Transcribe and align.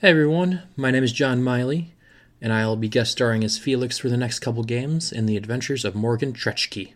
Hey 0.00 0.10
everyone, 0.10 0.62
my 0.76 0.92
name 0.92 1.02
is 1.02 1.10
John 1.12 1.42
Miley, 1.42 1.92
and 2.40 2.52
I'll 2.52 2.76
be 2.76 2.88
guest 2.88 3.10
starring 3.10 3.42
as 3.42 3.58
Felix 3.58 3.98
for 3.98 4.08
the 4.08 4.16
next 4.16 4.38
couple 4.38 4.62
games 4.62 5.10
in 5.10 5.26
the 5.26 5.36
adventures 5.36 5.84
of 5.84 5.96
Morrigan 5.96 6.32
Tretchki. 6.32 6.92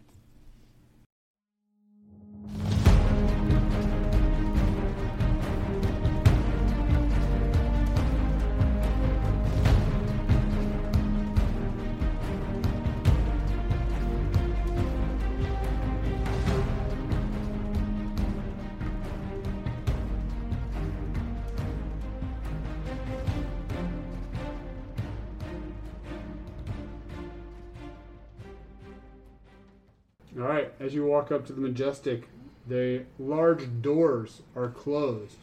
As 30.92 30.96
you 30.96 31.06
walk 31.06 31.32
up 31.32 31.46
to 31.46 31.54
the 31.54 31.60
Majestic, 31.60 32.28
the 32.68 33.02
large 33.18 33.80
doors 33.80 34.42
are 34.54 34.68
closed. 34.68 35.38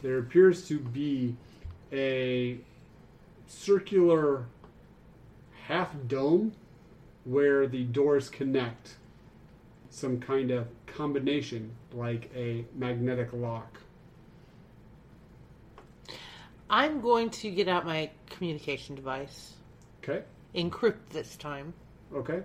There 0.00 0.16
appears 0.16 0.66
to 0.68 0.78
be 0.78 1.36
a 1.92 2.56
circular 3.46 4.46
half 5.66 5.90
dome 6.08 6.52
where 7.24 7.66
the 7.66 7.84
doors 7.84 8.30
connect. 8.30 8.96
Some 9.90 10.20
kind 10.20 10.50
of 10.50 10.68
combination, 10.86 11.72
like 11.92 12.30
a 12.34 12.64
magnetic 12.74 13.28
lock. 13.34 13.80
I'm 16.70 17.02
going 17.02 17.28
to 17.28 17.50
get 17.50 17.68
out 17.68 17.84
my 17.84 18.10
communication 18.30 18.94
device. 18.94 19.52
Okay, 20.02 20.22
Encrypt 20.54 21.10
this 21.10 21.36
time. 21.36 21.74
okay. 22.14 22.40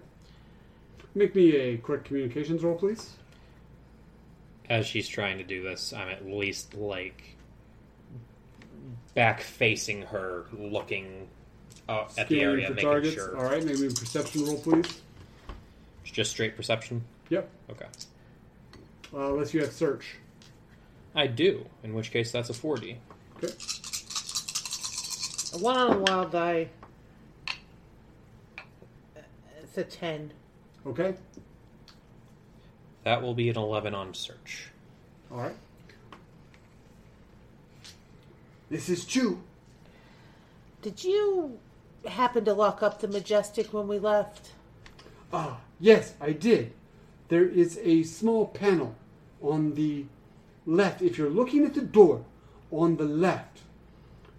Make 1.19 1.35
me 1.35 1.53
a 1.53 1.75
quick 1.75 2.05
communications 2.05 2.63
roll, 2.63 2.75
please. 2.77 3.17
As 4.69 4.85
she's 4.85 5.05
trying 5.05 5.37
to 5.37 5.43
do 5.43 5.61
this, 5.61 5.91
I'm 5.91 6.07
at 6.07 6.25
least 6.25 6.75
like 6.75 7.35
back 9.15 9.41
facing 9.41 10.03
her, 10.03 10.45
looking 10.53 11.27
uh, 11.89 12.03
at 12.17 12.29
the 12.29 12.35
Scanning 12.37 12.41
area, 12.45 12.67
for 12.69 12.73
making 12.75 12.89
targets. 12.89 13.15
sure. 13.15 13.35
All 13.37 13.43
right, 13.43 13.61
make 13.65 13.77
me 13.79 13.87
a 13.87 13.89
perception 13.89 14.45
roll, 14.45 14.59
please. 14.59 15.01
It's 16.03 16.11
just 16.13 16.31
straight 16.31 16.55
perception. 16.55 17.03
Yep. 17.27 17.49
Okay, 17.71 17.85
Uh, 19.13 19.33
unless 19.33 19.53
you 19.53 19.59
have 19.59 19.73
search. 19.73 20.15
I 21.15 21.27
do. 21.27 21.65
In 21.83 21.93
which 21.93 22.11
case, 22.11 22.31
that's 22.31 22.49
a 22.49 22.53
forty. 22.53 22.97
Okay. 23.43 23.53
A 25.53 25.57
one 25.57 25.75
on 25.75 25.91
a 25.97 25.99
wild 25.99 26.31
die. 26.31 26.69
It's 29.61 29.77
a 29.77 29.83
10. 29.83 30.31
Okay. 30.89 31.15
That 33.03 33.21
will 33.21 33.35
be 33.35 33.47
an 33.49 33.57
eleven 33.57 33.93
on 33.93 34.15
search. 34.15 34.69
All 35.31 35.37
right. 35.37 35.55
This 38.71 38.89
is 38.89 39.05
Chu. 39.05 39.39
Did 40.81 41.03
you 41.03 41.59
happen 42.07 42.43
to 42.45 42.53
lock 42.53 42.81
up 42.81 43.01
the 43.01 43.07
Majestic 43.07 43.71
when 43.71 43.87
we 43.87 43.99
left? 43.99 44.53
Ah, 45.31 45.59
yes, 45.79 46.15
I 46.19 46.31
did. 46.31 46.73
There 47.27 47.45
is 47.45 47.77
a 47.83 48.01
small 48.01 48.47
panel 48.47 48.95
on 49.43 49.75
the 49.75 50.05
left. 50.65 51.03
If 51.03 51.19
you're 51.19 51.29
looking 51.29 51.65
at 51.65 51.75
the 51.75 51.81
door 51.81 52.25
on 52.71 52.97
the 52.97 53.05
left, 53.05 53.59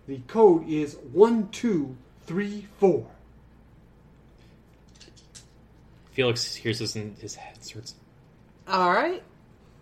the 0.09 0.19
code 0.27 0.69
is 0.69 0.97
1234. 1.12 3.06
Felix 6.12 6.55
hears 6.55 6.78
this 6.78 6.97
and 6.97 7.16
his 7.19 7.34
head, 7.34 7.62
starts, 7.64 7.94
All 8.69 8.91
right. 8.93 9.22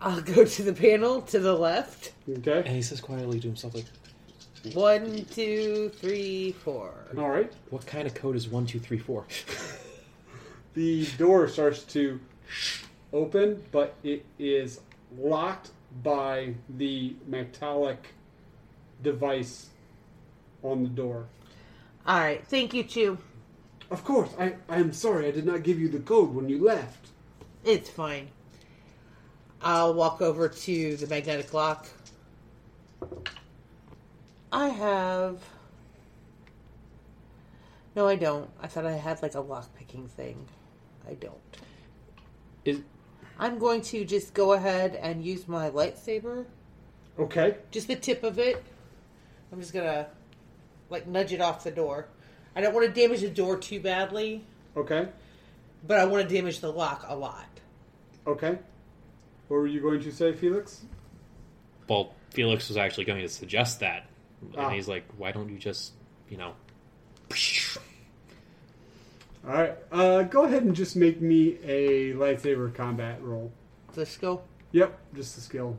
I'll 0.01 0.21
go 0.21 0.45
to 0.45 0.63
the 0.63 0.73
panel 0.73 1.21
to 1.23 1.39
the 1.39 1.53
left. 1.53 2.13
Okay. 2.29 2.59
and 2.59 2.67
he 2.67 2.81
says 2.81 3.01
quietly 3.01 3.39
to 3.39 3.47
himself, 3.47 3.75
like, 3.75 3.85
One, 4.73 5.25
two, 5.31 5.89
three, 5.95 6.51
four. 6.51 6.93
All 7.17 7.29
right. 7.29 7.51
"What 7.69 7.85
kind 7.85 8.05
of 8.05 8.13
code 8.13 8.35
is 8.35 8.47
one, 8.49 8.65
two, 8.65 8.79
three, 8.79 8.97
four? 8.99 9.25
The 10.75 11.05
door 11.17 11.47
starts 11.47 11.83
to 11.85 12.19
open, 13.11 13.63
but 13.71 13.95
it 14.03 14.23
is 14.37 14.79
locked 15.17 15.71
by 16.03 16.53
the 16.77 17.15
metallic 17.25 18.13
device 19.01 19.69
on 20.63 20.83
the 20.83 20.89
door. 20.89 21.25
All 22.05 22.19
right. 22.19 22.45
Thank 22.47 22.73
you, 22.75 22.83
Chu. 22.83 23.17
Of 23.91 24.03
course, 24.03 24.29
I, 24.39 24.55
I 24.67 24.77
am 24.77 24.93
sorry 24.93 25.27
I 25.27 25.31
did 25.31 25.45
not 25.45 25.63
give 25.63 25.79
you 25.79 25.89
the 25.89 25.99
code 25.99 26.33
when 26.33 26.47
you 26.47 26.63
left. 26.63 27.07
It's 27.65 27.89
fine. 27.89 28.27
I'll 29.61 29.93
walk 29.93 30.21
over 30.21 30.47
to 30.47 30.95
the 30.95 31.07
magnetic 31.07 31.53
lock. 31.53 31.87
I 34.51 34.69
have. 34.69 35.39
No, 37.95 38.07
I 38.07 38.15
don't. 38.15 38.49
I 38.61 38.67
thought 38.67 38.85
I 38.85 38.93
had 38.93 39.21
like 39.21 39.35
a 39.35 39.41
lock 39.41 39.75
picking 39.75 40.07
thing. 40.07 40.47
I 41.07 41.15
don't. 41.15 41.35
Is 42.65 42.81
I'm 43.39 43.57
going 43.57 43.81
to 43.83 44.05
just 44.05 44.33
go 44.33 44.53
ahead 44.53 44.95
and 44.95 45.23
use 45.23 45.47
my 45.47 45.69
lightsaber, 45.69 46.45
Okay. 47.17 47.55
just 47.71 47.87
the 47.87 47.95
tip 47.95 48.23
of 48.23 48.37
it. 48.37 48.63
I'm 49.51 49.59
just 49.59 49.73
gonna 49.73 50.07
like 50.89 51.07
nudge 51.07 51.33
it 51.33 51.41
off 51.41 51.63
the 51.63 51.71
door. 51.71 52.07
I 52.55 52.61
don't 52.61 52.73
want 52.73 52.93
to 52.93 53.01
damage 53.01 53.21
the 53.21 53.29
door 53.29 53.57
too 53.57 53.79
badly, 53.79 54.43
Okay. 54.75 55.07
but 55.87 55.99
I 55.99 56.05
want 56.05 56.27
to 56.27 56.35
damage 56.35 56.59
the 56.59 56.71
lock 56.71 57.05
a 57.07 57.15
lot. 57.15 57.45
Okay. 58.27 58.57
What 59.47 59.57
were 59.57 59.67
you 59.67 59.81
going 59.81 60.01
to 60.01 60.11
say, 60.11 60.33
Felix? 60.33 60.83
well, 61.87 62.13
Felix 62.31 62.67
was 62.67 62.77
actually 62.77 63.05
going 63.05 63.21
to 63.21 63.29
suggest 63.29 63.79
that, 63.79 64.05
and 64.41 64.55
Ah. 64.57 64.69
he's 64.69 64.87
like, 64.87 65.03
"Why 65.17 65.31
don't 65.31 65.49
you 65.49 65.57
just, 65.57 65.93
you 66.29 66.37
know?" 66.37 66.53
All 69.47 69.53
right. 69.53 69.75
Uh, 69.91 70.21
go 70.23 70.43
ahead 70.43 70.63
and 70.63 70.75
just 70.75 70.95
make 70.95 71.19
me 71.21 71.57
a 71.63 72.13
lightsaber 72.13 72.71
combat 72.75 73.23
roll. 73.23 73.51
Let's 73.95 74.17
go. 74.17 74.41
Yep, 74.73 74.99
just 75.15 75.37
a 75.37 75.41
skill. 75.41 75.77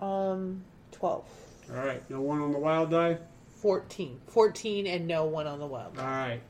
Um, 0.00 0.64
12. 0.92 1.24
All 1.70 1.84
right. 1.84 2.08
No 2.10 2.20
one 2.20 2.40
on 2.40 2.52
the 2.52 2.58
wild 2.58 2.90
die. 2.90 3.18
14. 3.62 4.20
14 4.26 4.86
and 4.86 5.06
no 5.06 5.24
one 5.24 5.46
on 5.46 5.58
the 5.58 5.66
wild. 5.66 5.98
All 5.98 6.04
right. 6.04 6.40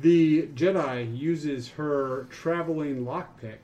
The 0.00 0.46
Jedi 0.54 1.18
uses 1.18 1.68
her 1.70 2.26
traveling 2.30 3.04
lockpick 3.04 3.58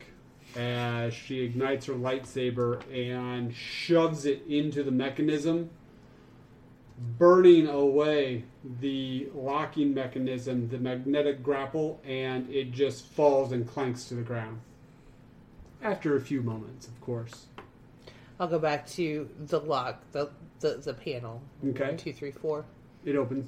as 0.56 1.14
she 1.14 1.40
ignites 1.40 1.86
her 1.86 1.94
lightsaber 1.94 2.82
and 2.92 3.54
shoves 3.54 4.26
it 4.26 4.42
into 4.46 4.82
the 4.82 4.90
mechanism, 4.90 5.70
burning 7.18 7.66
away 7.66 8.44
the 8.80 9.28
locking 9.34 9.94
mechanism, 9.94 10.68
the 10.68 10.78
magnetic 10.78 11.42
grapple, 11.42 12.00
and 12.04 12.48
it 12.50 12.72
just 12.72 13.06
falls 13.06 13.52
and 13.52 13.66
clanks 13.66 14.04
to 14.04 14.14
the 14.14 14.22
ground. 14.22 14.60
After 15.82 16.16
a 16.16 16.20
few 16.20 16.42
moments, 16.42 16.88
of 16.88 17.00
course. 17.00 17.46
I'll 18.40 18.48
go 18.48 18.58
back 18.58 18.86
to 18.90 19.28
the 19.46 19.60
lock, 19.60 20.02
the 20.12 20.30
the, 20.60 20.74
the 20.76 20.94
panel. 20.94 21.40
Okay. 21.68 21.86
One, 21.88 21.96
two, 21.96 22.12
three, 22.12 22.32
four. 22.32 22.64
It 23.04 23.16
opens. 23.16 23.46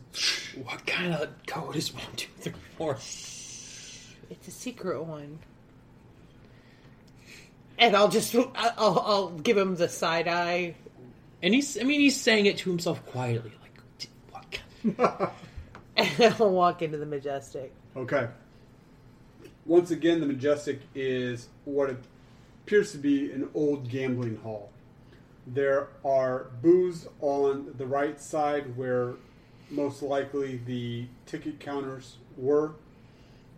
What 0.65 0.87
kind 0.87 1.13
of 1.15 1.29
code 1.47 1.77
is 1.77 1.93
one, 1.93 2.05
two, 2.17 2.29
three, 2.39 2.53
four? 2.77 2.93
It's 2.95 4.49
a 4.49 4.51
secret 4.51 5.03
one. 5.05 5.39
And 7.79 7.97
I'll 7.97 8.09
just 8.09 8.35
I'll, 8.35 8.49
I'll 8.77 9.31
give 9.31 9.57
him 9.57 9.77
the 9.77 9.89
side 9.89 10.29
eye. 10.29 10.75
And 11.43 11.55
he's, 11.55 11.79
I 11.81 11.85
mean, 11.85 12.01
he's 12.01 12.21
saying 12.21 12.47
it 12.47 12.59
to 12.59 12.71
himself 12.71 13.05
quietly, 13.07 13.53
like, 13.63 13.81
"D- 13.99 14.09
what? 14.31 14.51
ki- 14.51 15.33
And 15.97 16.35
I'll 16.39 16.51
walk 16.51 16.83
into 16.83 16.99
the 16.99 17.07
majestic. 17.07 17.73
Okay. 17.97 18.29
Once 19.67 19.91
again, 19.91 20.21
the 20.21 20.27
Majestic 20.27 20.81
is 20.95 21.49
what 21.65 21.91
appears 22.65 22.93
to 22.93 22.99
be 22.99 23.31
an 23.33 23.49
old 23.55 23.89
gambling 23.89 24.37
hall. 24.37 24.71
There 25.53 25.89
are 26.05 26.47
booths 26.63 27.09
on 27.21 27.75
the 27.77 27.87
right 27.87 28.21
side 28.21 28.77
where 28.77 29.15
most 29.69 30.01
likely 30.01 30.61
the 30.65 31.07
ticket 31.27 31.59
counters 31.59 32.19
were, 32.37 32.75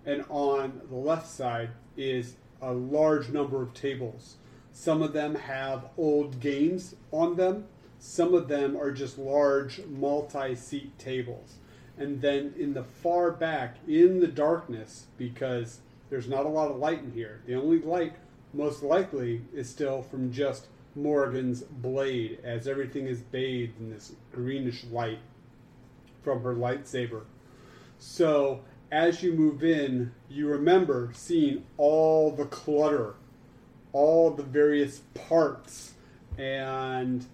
and 0.06 0.24
on 0.30 0.80
the 0.88 0.96
left 0.96 1.28
side 1.28 1.68
is 1.98 2.36
a 2.62 2.72
large 2.72 3.28
number 3.28 3.60
of 3.60 3.74
tables. 3.74 4.36
Some 4.72 5.02
of 5.02 5.12
them 5.12 5.34
have 5.34 5.90
old 5.98 6.40
games 6.40 6.94
on 7.10 7.36
them, 7.36 7.66
some 7.98 8.32
of 8.32 8.48
them 8.48 8.74
are 8.74 8.90
just 8.90 9.18
large 9.18 9.84
multi 9.84 10.54
seat 10.54 10.98
tables. 10.98 11.56
And 11.98 12.22
then 12.22 12.54
in 12.58 12.72
the 12.72 12.84
far 12.84 13.30
back, 13.30 13.76
in 13.86 14.20
the 14.20 14.28
darkness, 14.28 15.08
because 15.18 15.80
there's 16.08 16.26
not 16.26 16.46
a 16.46 16.48
lot 16.48 16.70
of 16.70 16.78
light 16.78 17.00
in 17.00 17.12
here, 17.12 17.42
the 17.46 17.54
only 17.54 17.80
light 17.80 18.14
most 18.54 18.82
likely 18.82 19.42
is 19.52 19.68
still 19.68 20.00
from 20.00 20.32
just 20.32 20.68
Morrigan's 20.94 21.62
blade 21.62 22.38
as 22.44 22.68
everything 22.68 23.06
is 23.06 23.20
bathed 23.20 23.78
in 23.80 23.90
this 23.90 24.12
greenish 24.32 24.84
light 24.84 25.18
from 26.22 26.42
her 26.42 26.54
lightsaber. 26.54 27.22
So, 27.98 28.60
as 28.90 29.22
you 29.22 29.32
move 29.32 29.64
in, 29.64 30.12
you 30.28 30.48
remember 30.48 31.10
seeing 31.14 31.64
all 31.78 32.30
the 32.30 32.44
clutter, 32.46 33.14
all 33.92 34.30
the 34.30 34.42
various 34.42 35.02
parts, 35.14 35.94
and 36.36 37.24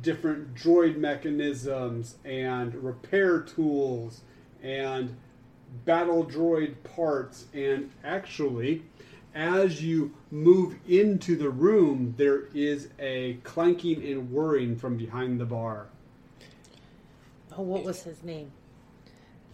different 0.00 0.54
droid 0.54 0.96
mechanisms, 0.96 2.16
and 2.24 2.74
repair 2.74 3.40
tools, 3.40 4.22
and 4.62 5.16
battle 5.84 6.24
droid 6.24 6.76
parts, 6.82 7.46
and 7.52 7.90
actually, 8.04 8.82
as 9.34 9.82
you 9.82 10.12
move 10.30 10.76
into 10.88 11.36
the 11.36 11.48
room, 11.50 12.14
there 12.16 12.44
is 12.54 12.88
a 12.98 13.34
clanking 13.44 14.04
and 14.06 14.30
whirring 14.30 14.76
from 14.76 14.96
behind 14.96 15.40
the 15.40 15.44
bar. 15.44 15.86
Oh, 17.56 17.62
what 17.62 17.84
was 17.84 18.02
his 18.02 18.22
name? 18.22 18.50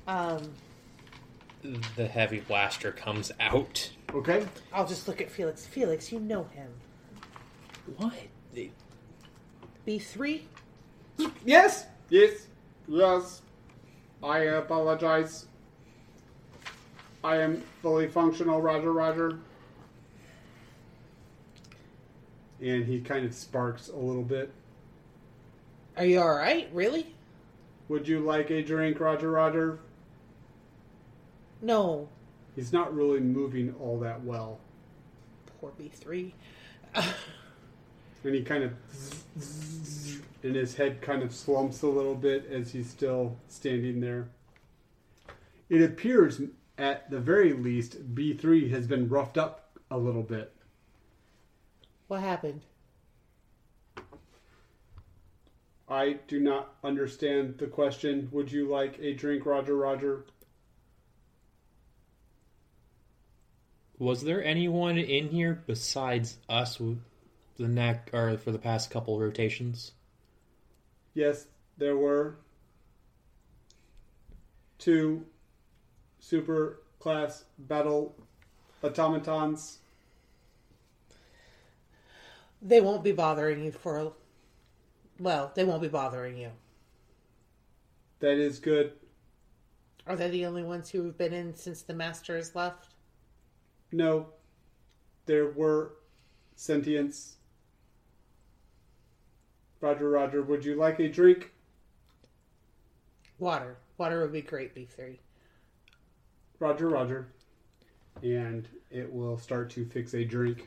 Um, 0.07 0.43
The 1.97 2.07
heavy 2.07 2.41
blaster 2.41 2.93
comes 2.93 3.33
out. 3.41 3.91
Okay? 4.15 4.47
I'll 4.73 4.87
just 4.87 5.07
look 5.09 5.21
at 5.21 5.31
Felix. 5.31 5.67
Felix, 5.67 6.11
you 6.13 6.21
know 6.21 6.45
him. 6.45 6.71
What? 7.97 8.15
B 9.85 9.99
three. 9.99 10.47
Yes? 11.45 11.87
Yes. 12.11 12.47
Yes. 12.87 13.43
I 14.23 14.39
apologize. 14.41 15.47
I 17.25 17.37
am 17.37 17.63
fully 17.83 18.07
functional, 18.09 18.61
Roger, 18.61 18.93
Roger. 18.93 19.39
And 22.61 22.85
he 22.85 23.01
kind 23.01 23.25
of 23.25 23.35
sparks 23.35 23.89
a 23.89 23.97
little 23.97 24.23
bit. 24.23 24.53
Are 25.97 26.05
you 26.05 26.21
all 26.21 26.35
right? 26.35 26.69
Really? 26.73 27.15
Would 27.89 28.07
you 28.07 28.21
like 28.21 28.51
a 28.51 28.63
drink, 28.63 29.01
Roger, 29.01 29.31
Roger? 29.31 29.79
No. 31.63 32.09
He's 32.55 32.73
not 32.73 32.95
really 32.95 33.21
moving 33.21 33.75
all 33.81 33.99
that 34.01 34.23
well. 34.25 34.61
Poor 35.61 35.73
B 35.77 35.91
three. 35.93 36.35
And 38.25 38.35
he 38.35 38.43
kind 38.43 38.65
of. 38.65 38.73
And 40.43 40.55
his 40.55 40.75
head 40.75 41.01
kind 41.01 41.23
of 41.23 41.35
slumps 41.35 41.83
a 41.83 41.87
little 41.87 42.15
bit 42.15 42.49
as 42.51 42.73
he's 42.73 42.89
still 42.89 43.37
standing 43.49 44.01
there. 44.01 44.29
It 45.69 45.83
appears, 45.83 46.41
at 46.77 47.11
the 47.11 47.19
very 47.19 47.53
least, 47.53 48.15
B3 48.15 48.71
has 48.71 48.87
been 48.87 49.09
roughed 49.09 49.37
up 49.37 49.79
a 49.91 49.99
little 49.99 50.23
bit. 50.23 50.53
What 52.09 52.21
happened? 52.21 52.63
I 55.89 56.19
do 56.27 56.41
not 56.41 56.75
understand 56.83 57.59
the 57.59 57.67
question. 57.67 58.29
Would 58.33 58.51
you 58.51 58.69
like 58.69 58.99
a 58.99 59.15
drink, 59.15 59.47
Roger, 59.47 59.77
Roger? 59.77 60.25
Was 63.99 64.23
there 64.23 64.43
anyone 64.45 64.97
in 64.97 65.29
here 65.29 65.63
besides 65.67 66.39
us 66.49 66.81
the 67.57 67.69
neck 67.69 68.11
or 68.13 68.37
for 68.39 68.53
the 68.53 68.59
past 68.59 68.91
couple 68.91 69.19
rotations? 69.19 69.93
Yes, 71.15 71.47
there 71.77 71.97
were 71.97 72.37
two 74.79 75.27
super 76.21 76.81
class 77.01 77.45
battle 77.59 78.15
automatons. 78.83 79.79
They 82.61 82.81
won't 82.81 83.05
be 83.05 83.13
bothering 83.13 83.63
you 83.65 83.73
for. 83.73 83.99
a- 83.99 84.13
Well, 85.19 85.53
they 85.55 85.65
won't 85.65 85.83
be 85.83 85.89
bothering 85.89 86.37
you. 86.37 86.53
That 88.21 88.39
is 88.39 88.59
good. 88.59 88.93
Are 90.07 90.17
they 90.17 90.31
the 90.31 90.47
only 90.47 90.63
ones 90.63 90.91
who 90.91 91.05
have 91.05 91.19
been 91.19 91.33
in 91.33 91.55
since 91.55 91.83
the 91.83 91.95
master 91.95 92.37
has 92.37 92.55
left? 92.55 92.95
No, 93.93 94.29
there 95.27 95.51
were 95.51 95.97
sentients. 96.57 97.35
Roger, 99.81 100.11
Roger, 100.11 100.43
would 100.43 100.65
you 100.65 100.75
like 100.75 100.99
a 100.99 101.09
drink? 101.09 101.53
Water. 103.39 103.77
Water 103.99 104.21
would 104.23 104.33
be 104.33 104.43
great, 104.43 104.75
B 104.75 104.85
three. 104.85 105.21
Roger, 106.59 106.89
Roger. 106.89 107.29
And 108.23 108.69
it 108.91 109.13
will 109.13 109.39
start 109.39 109.71
to 109.71 109.85
fix 109.85 110.15
a 110.15 110.25
drink. 110.25 110.67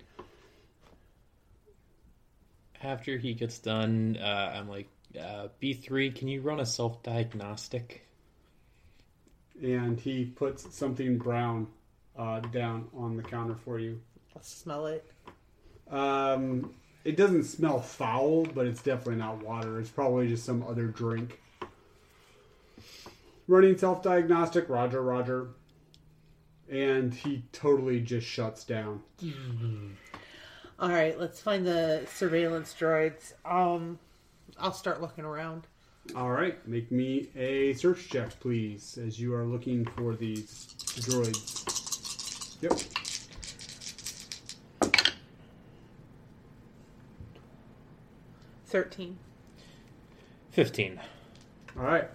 After 2.84 3.18
he 3.18 3.34
gets 3.34 3.60
done, 3.60 4.18
uh, 4.20 4.54
I'm 4.56 4.68
like, 4.68 4.90
uh, 5.20 5.50
B3, 5.62 6.16
can 6.16 6.28
you 6.28 6.42
run 6.42 6.60
a 6.60 6.66
self 6.66 7.04
diagnostic? 7.04 8.06
And 9.62 10.00
he 10.00 10.26
puts 10.26 10.74
something 10.76 11.18
brown 11.18 11.68
uh, 12.18 12.40
down 12.40 12.88
on 12.96 13.18
the 13.18 13.24
counter 13.24 13.56
for 13.56 13.80
you. 13.80 14.02
I'll 14.36 14.42
smell 14.42 14.88
it. 14.88 15.06
Um, 15.90 16.74
it 17.04 17.18
doesn't 17.18 17.44
smell 17.44 17.80
foul, 17.80 18.46
but 18.46 18.66
it's 18.66 18.82
definitely 18.82 19.18
not 19.18 19.44
water. 19.44 19.80
It's 19.80 19.90
probably 19.90 20.28
just 20.28 20.46
some 20.46 20.64
other 20.64 20.88
drink. 20.88 21.40
Running 23.48 23.78
self 23.78 24.02
diagnostic, 24.02 24.70
Roger, 24.70 25.02
Roger. 25.02 25.50
And 26.70 27.14
he 27.14 27.44
totally 27.52 28.00
just 28.00 28.26
shuts 28.26 28.64
down. 28.64 29.02
All 30.82 30.90
right, 30.90 31.16
let's 31.20 31.40
find 31.40 31.64
the 31.64 32.08
surveillance 32.12 32.74
droids. 32.74 33.34
Um, 33.46 34.00
I'll 34.58 34.74
start 34.74 35.00
looking 35.00 35.26
around. 35.26 35.68
All 36.16 36.32
right, 36.32 36.68
make 36.68 36.92
me 36.92 37.30
a 37.36 37.74
search 37.74 38.10
check, 38.10 38.40
please, 38.40 38.98
as 38.98 39.20
you 39.20 39.32
are 39.36 39.46
looking 39.46 39.86
for 39.96 40.16
these 40.16 40.74
droids. 41.02 42.58
Yep. 42.64 42.80
Thirteen. 48.66 49.20
15. 50.50 51.00
All 51.78 51.84
right. 51.84 52.10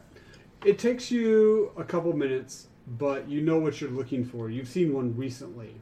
It 0.64 0.80
takes 0.80 1.12
you 1.12 1.70
a 1.76 1.84
couple 1.84 2.12
minutes, 2.14 2.66
but 2.98 3.28
you 3.28 3.42
know 3.42 3.58
what 3.58 3.80
you're 3.80 3.90
looking 3.90 4.24
for. 4.24 4.50
You've 4.50 4.66
seen 4.66 4.92
one 4.92 5.16
recently. 5.16 5.76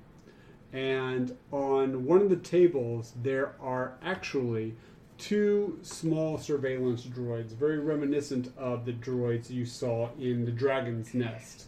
And 0.75 1.37
on 1.53 2.05
one 2.05 2.21
of 2.21 2.31
the 2.31 2.37
tables, 2.37 3.13
there 3.23 3.55
are 3.61 3.95
actually 4.03 4.75
two 5.19 5.79
small 5.83 6.37
surveillance 6.37 7.05
droids, 7.05 7.55
very 7.55 7.79
reminiscent 7.79 8.53
of 8.59 8.85
the 8.85 8.93
droids 8.93 9.49
you 9.49 9.65
saw 9.65 10.09
in 10.19 10.45
the 10.45 10.51
Dragon's 10.51 11.15
Nest. 11.15 11.67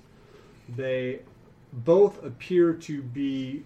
They 0.68 1.20
both 1.72 2.24
appear 2.24 2.72
to 2.72 3.00
be 3.00 3.62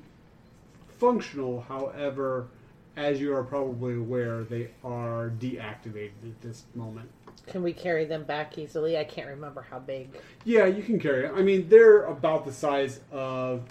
functional, 0.98 1.62
however, 1.62 2.48
as 2.96 3.18
you 3.18 3.34
are 3.34 3.42
probably 3.42 3.94
aware, 3.94 4.44
they 4.44 4.68
are 4.84 5.32
deactivated 5.38 6.10
at 6.24 6.40
this 6.42 6.64
moment. 6.74 7.08
Can 7.46 7.62
we 7.62 7.72
carry 7.72 8.04
them 8.04 8.24
back 8.24 8.58
easily? 8.58 8.98
I 8.98 9.04
can't 9.04 9.28
remember 9.28 9.62
how 9.62 9.78
big. 9.78 10.10
Yeah, 10.44 10.66
you 10.66 10.82
can 10.82 11.00
carry 11.00 11.24
it. 11.24 11.32
I 11.34 11.40
mean, 11.40 11.70
they're 11.70 12.04
about 12.04 12.44
the 12.44 12.52
size 12.52 13.00
of 13.10 13.62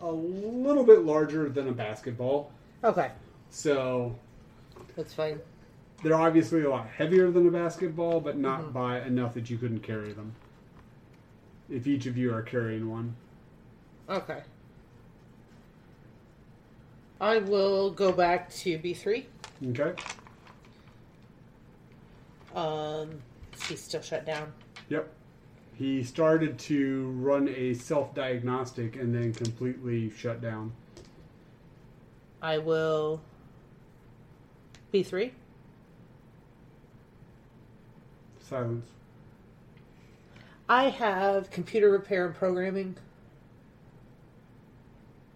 a 0.00 0.10
little 0.10 0.84
bit 0.84 1.00
larger 1.04 1.48
than 1.48 1.68
a 1.68 1.72
basketball. 1.72 2.50
Okay, 2.84 3.10
So 3.50 4.14
that's 4.96 5.14
fine. 5.14 5.40
they're 6.02 6.14
obviously 6.14 6.62
a 6.62 6.70
lot 6.70 6.86
heavier 6.88 7.30
than 7.30 7.46
a 7.48 7.50
basketball, 7.50 8.20
but 8.20 8.36
not 8.36 8.72
by 8.72 9.00
enough 9.00 9.34
that 9.34 9.48
you 9.50 9.56
couldn't 9.58 9.80
carry 9.80 10.12
them. 10.12 10.32
If 11.70 11.86
each 11.86 12.06
of 12.06 12.16
you 12.16 12.32
are 12.34 12.42
carrying 12.42 12.88
one. 12.90 13.16
Okay. 14.08 14.42
I 17.20 17.38
will 17.38 17.90
go 17.90 18.12
back 18.12 18.50
to 18.56 18.78
B 18.78 18.92
three. 18.94 19.26
Okay? 19.70 19.94
Um, 22.54 23.10
she's 23.62 23.82
still 23.82 24.02
shut 24.02 24.24
down. 24.26 24.52
Yep. 24.90 25.10
He 25.78 26.02
started 26.04 26.58
to 26.60 27.10
run 27.18 27.48
a 27.48 27.74
self 27.74 28.14
diagnostic 28.14 28.96
and 28.96 29.14
then 29.14 29.34
completely 29.34 30.10
shut 30.10 30.40
down. 30.40 30.72
I 32.40 32.58
will. 32.58 33.20
B 34.90 35.02
three. 35.02 35.32
Silence. 38.40 38.88
I 40.68 40.88
have 40.88 41.50
computer 41.50 41.90
repair 41.90 42.26
and 42.26 42.34
programming. 42.34 42.96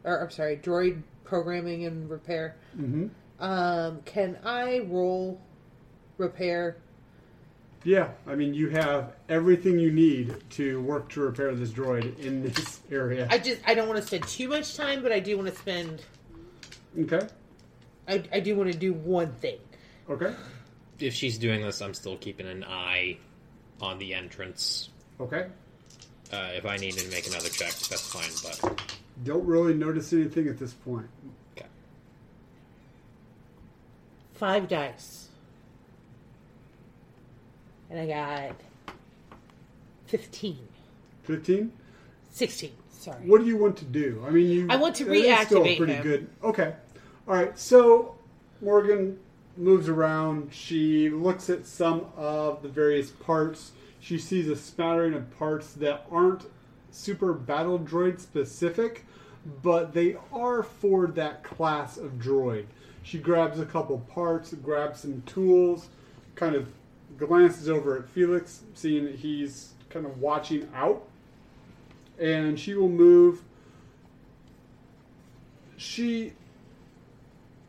Or 0.05 0.23
I'm 0.23 0.31
sorry, 0.31 0.57
droid 0.57 1.03
programming 1.25 1.85
and 1.85 2.09
repair. 2.09 2.57
Mm-hmm. 2.79 3.09
Um, 3.43 4.01
can 4.05 4.39
I 4.45 4.81
roll 4.81 5.39
repair? 6.19 6.79
Yeah, 7.83 8.11
I 8.27 8.35
mean, 8.35 8.53
you 8.53 8.69
have 8.71 9.15
everything 9.29 9.79
you 9.79 9.91
need 9.91 10.35
to 10.51 10.83
work 10.83 11.09
to 11.11 11.21
repair 11.21 11.55
this 11.55 11.71
droid 11.71 12.19
in 12.19 12.43
this 12.43 12.81
area. 12.91 13.27
I 13.31 13.39
just 13.39 13.61
I 13.67 13.75
don't 13.75 13.89
want 13.89 13.99
to 14.01 14.07
spend 14.07 14.29
too 14.29 14.49
much 14.49 14.77
time, 14.77 15.03
but 15.03 15.13
I 15.13 15.21
do 15.21 15.37
want 15.37 15.49
to 15.49 15.57
spend. 15.57 16.03
Okay. 16.99 17.27
I, 18.07 18.23
I 18.33 18.41
do 18.41 18.55
want 18.57 18.71
to 18.71 18.77
do 18.77 18.93
one 18.93 19.33
thing. 19.33 19.59
Okay. 20.11 20.35
If 20.99 21.15
she's 21.15 21.39
doing 21.39 21.63
this, 21.63 21.81
I'm 21.81 21.95
still 21.95 22.17
keeping 22.19 22.47
an 22.47 22.65
eye 22.65 23.17
on 23.81 23.99
the 23.99 24.13
entrance. 24.15 24.91
Okay. 25.19 25.47
Uh, 26.33 26.49
if 26.53 26.67
I 26.67 26.77
need 26.77 26.93
to 26.95 27.09
make 27.11 27.27
another 27.29 27.49
check, 27.49 27.73
that's 27.73 28.13
fine. 28.13 28.31
But 28.63 28.83
Don't 29.25 29.47
really 29.47 29.75
notice 29.75 30.13
anything 30.13 30.49
at 30.49 30.59
this 30.59 30.75
point. 30.75 31.09
okay. 31.57 31.67
Five 34.35 34.69
dice. 34.69 35.29
And 37.91 37.99
I 37.99 38.07
got 38.07 38.57
15. 40.07 40.59
15? 41.25 41.73
16, 42.33 42.71
sorry. 42.91 43.19
What 43.27 43.41
do 43.41 43.47
you 43.47 43.57
want 43.57 43.77
to 43.79 43.85
do? 43.85 44.25
I 44.27 44.31
mean, 44.31 44.49
you. 44.49 44.67
I 44.71 44.77
want 44.77 44.95
to 44.97 45.13
is 45.13 45.47
still 45.47 45.63
reactivate 45.63 45.77
pretty 45.79 45.93
him. 45.95 46.03
good. 46.03 46.29
Okay. 46.43 46.75
All 47.27 47.35
right. 47.35 47.59
So 47.59 48.15
Morrigan 48.61 49.19
moves 49.57 49.89
around. 49.89 50.53
She 50.53 51.11
looks 51.11 51.51
at 51.51 51.67
some 51.67 52.07
of 52.17 52.63
the 52.63 52.69
various 52.69 53.11
parts. 53.11 53.73
She 53.99 54.19
sees 54.19 54.49
a 54.49 54.57
smattering 54.57 55.15
of 55.15 55.37
parts 55.39 55.73
that 55.75 56.07
aren't 56.11 56.47
super 56.91 57.33
battle 57.33 57.79
droid 57.79 58.21
specific, 58.21 59.05
but 59.63 59.93
they 59.93 60.17
are 60.33 60.63
for 60.63 61.07
that 61.09 61.43
class 61.43 61.97
of 61.97 62.13
droid. 62.13 62.67
She 63.03 63.19
grabs 63.19 63.59
a 63.59 63.67
couple 63.67 63.99
parts, 63.99 64.55
grabs 64.55 65.01
some 65.01 65.23
tools, 65.23 65.89
kind 66.35 66.55
of 66.55 66.69
glances 67.21 67.69
over 67.69 67.97
at 67.97 68.09
Felix, 68.09 68.63
seeing 68.75 69.05
that 69.05 69.17
he's 69.17 69.75
kind 69.89 70.07
of 70.07 70.19
watching 70.19 70.69
out 70.75 71.07
and 72.21 72.61
she 72.61 72.75
will 72.75 72.89
move. 72.89 73.43
She. 75.77 76.35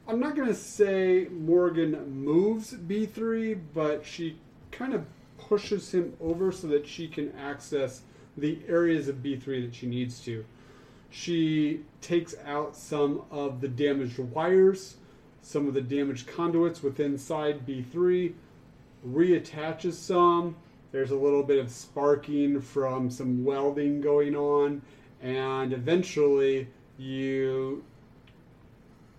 I'm 0.08 0.20
not 0.20 0.36
going 0.36 0.50
to 0.50 0.56
say 0.56 1.28
Morrigan 1.32 2.24
moves 2.24 2.74
B3, 2.74 3.60
but 3.74 4.06
she 4.06 4.38
kind 4.70 4.94
of 4.94 5.06
pushes 5.38 5.94
him 5.94 6.18
over 6.20 6.52
so 6.52 6.68
that 6.68 6.86
she 6.86 7.08
can 7.08 7.34
access 7.38 8.02
the 8.36 8.60
areas 8.68 9.08
of 9.08 9.18
B3 9.18 9.66
that 9.66 9.76
she 9.76 9.88
needs 9.88 10.20
to. 10.22 10.44
She 11.10 11.82
takes 12.02 12.36
out 12.46 12.76
some 12.76 13.24
of 13.32 13.62
the 13.62 13.68
damaged 13.68 14.20
wires, 14.20 14.98
some 15.42 15.68
of 15.68 15.74
the 15.74 15.82
damaged 15.82 16.28
conduits 16.28 16.84
within 16.84 17.18
side 17.18 17.66
B3, 17.66 18.34
reattaches 19.06 19.94
some. 19.94 20.56
There's 20.92 21.12
a 21.12 21.16
little 21.16 21.44
bit 21.44 21.60
of 21.60 21.72
sparking 21.72 22.60
from 22.62 23.10
some 23.10 23.44
welding 23.44 24.02
going 24.02 24.36
on, 24.36 24.82
and 25.22 25.74
eventually 25.74 26.68
you 26.98 27.84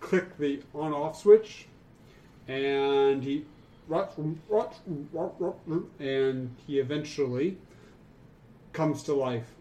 click 0.01 0.37
the 0.39 0.63
on 0.75 0.93
off 0.93 1.21
switch, 1.21 1.67
and 2.47 3.23
he 3.23 3.45
and 5.99 6.57
he 6.67 6.79
eventually 6.79 7.59
comes 8.73 9.03
to 9.03 9.15
life. 9.15 9.55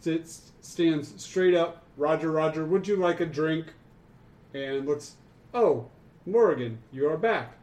Sits, 0.00 0.52
stands 0.60 1.22
straight 1.22 1.54
up. 1.54 1.82
Roger, 1.96 2.30
Roger, 2.30 2.64
would 2.64 2.86
you 2.86 2.96
like 2.96 3.20
a 3.20 3.26
drink? 3.26 3.72
And 4.54 4.86
looks, 4.86 5.16
oh, 5.52 5.88
Morrigan, 6.24 6.78
you 6.92 7.08
are 7.08 7.16
back. 7.16 7.56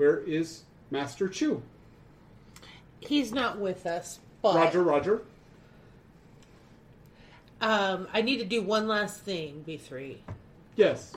Where 0.00 0.20
is 0.20 0.62
Master 0.90 1.28
Chu? 1.28 1.60
He's 3.00 3.32
not 3.32 3.58
with 3.58 3.84
us, 3.84 4.18
but 4.40 4.54
Roger, 4.54 4.82
Roger. 4.82 5.22
um, 7.60 8.08
I 8.10 8.22
need 8.22 8.38
to 8.38 8.46
do 8.46 8.62
one 8.62 8.88
last 8.88 9.20
thing, 9.20 9.62
B3. 9.68 10.16
Yes. 10.74 11.12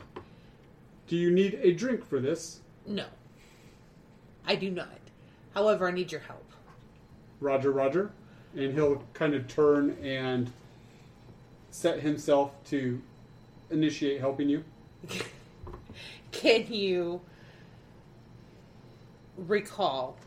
Do 1.07 1.15
you 1.15 1.31
need 1.31 1.61
a 1.63 1.71
drink 1.71 2.05
for 2.05 2.19
this? 2.19 2.59
No. 2.85 3.05
I 4.45 4.55
do 4.55 4.69
not. 4.69 4.99
However, 5.53 5.87
I 5.87 5.91
need 5.91 6.11
your 6.11 6.19
help. 6.19 6.43
Roger, 7.39 7.71
Roger. 7.71 8.11
And 8.53 8.73
he'll 8.73 9.01
kind 9.13 9.33
of 9.33 9.47
turn 9.47 9.91
and 10.03 10.51
set 11.71 12.01
himself 12.01 12.51
to 12.65 13.01
initiate 13.69 14.19
helping 14.19 14.49
you. 14.49 14.65
Can 16.33 16.67
you 16.67 17.21
recall 19.47 20.17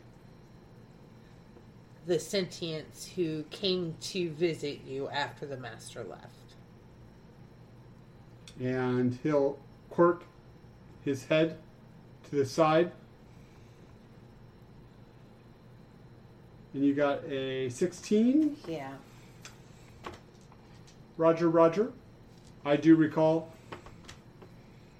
the 2.05 2.15
sentients 2.15 3.07
who 3.13 3.43
came 3.49 3.95
to 3.99 4.31
visit 4.31 4.81
you 4.85 5.09
after 5.09 5.45
the 5.45 5.57
master 5.57 6.03
left? 6.03 6.55
And 8.59 9.19
he'll 9.23 9.59
quirk 9.89 10.23
his 11.03 11.25
head 11.25 11.57
to 12.29 12.35
the 12.35 12.45
side. 12.45 12.91
And 16.73 16.85
you 16.85 16.93
got 16.93 17.23
a 17.25 17.69
16. 17.69 18.57
Yeah. 18.67 18.91
Roger, 21.17 21.49
Roger. 21.49 21.91
I 22.65 22.75
do 22.75 22.95
recall 22.95 23.51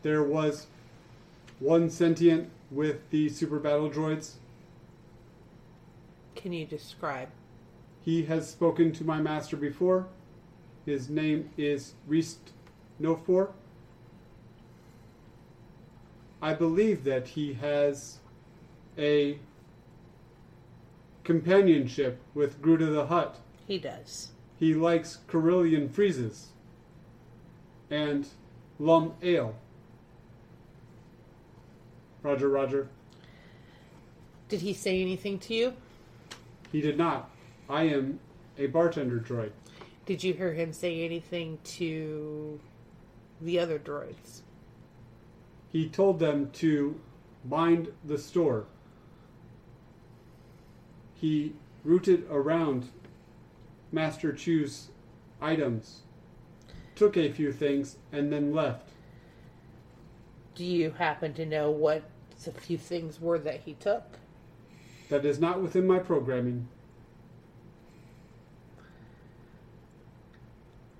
there 0.01 0.23
was 0.23 0.67
one 1.59 1.89
sentient 1.89 2.49
with 2.71 3.09
the 3.09 3.29
super 3.29 3.59
battle 3.59 3.89
droids. 3.89 4.33
Can 6.35 6.53
you 6.53 6.65
describe? 6.65 7.29
He 8.01 8.25
has 8.25 8.49
spoken 8.49 8.91
to 8.93 9.03
my 9.03 9.19
master 9.19 9.57
before. 9.57 10.07
His 10.85 11.09
name 11.09 11.49
is 11.57 11.93
Rist 12.07 12.51
Nofor. 13.01 13.51
I 16.41 16.53
believe 16.53 17.03
that 17.03 17.29
he 17.29 17.53
has 17.53 18.19
a 18.97 19.39
companionship 21.23 22.21
with 22.33 22.61
Gruda 22.61 22.93
the 22.93 23.07
Hutt. 23.07 23.39
He 23.67 23.79
does. 23.79 24.29
He 24.57 24.73
likes 24.73 25.17
Carillion 25.27 25.89
freezes 25.89 26.49
and 27.89 28.27
Lum 28.79 29.13
Ale. 29.21 29.55
Roger, 32.27 32.49
Roger. 32.49 32.89
Did 34.49 34.59
he 34.59 34.73
say 34.73 35.01
anything 35.01 35.39
to 35.39 35.53
you? 35.53 35.73
He 36.73 36.81
did 36.81 36.97
not. 36.97 37.29
I 37.69 37.83
am 37.83 38.19
a 38.57 38.67
bartender 38.67 39.17
droid. 39.17 39.51
Did 40.05 40.25
you 40.25 40.33
hear 40.33 40.51
him 40.51 40.73
say 40.73 41.05
anything 41.05 41.57
to 41.63 42.59
the 43.39 43.57
other 43.59 43.79
droids? 43.79 44.41
He 45.69 45.87
told 45.87 46.19
them 46.19 46.51
to 46.55 46.99
mind 47.45 47.93
the 48.03 48.17
store. 48.17 48.65
He 51.13 51.53
routed 51.85 52.27
around 52.29 52.89
Master 53.93 54.33
Chu's 54.33 54.89
items, 55.41 56.01
took 56.93 57.15
a 57.15 57.31
few 57.31 57.53
things, 57.53 57.95
and 58.11 58.33
then 58.33 58.53
left. 58.53 58.89
Do 60.55 60.65
you 60.65 60.91
happen 60.91 61.33
to 61.35 61.45
know 61.45 61.71
what 61.71 62.03
the 62.45 62.51
few 62.51 62.77
things 62.77 63.19
were 63.19 63.39
that 63.39 63.61
he 63.65 63.73
took? 63.73 64.19
That 65.09 65.25
is 65.25 65.39
not 65.39 65.61
within 65.61 65.87
my 65.87 65.99
programming. 65.99 66.67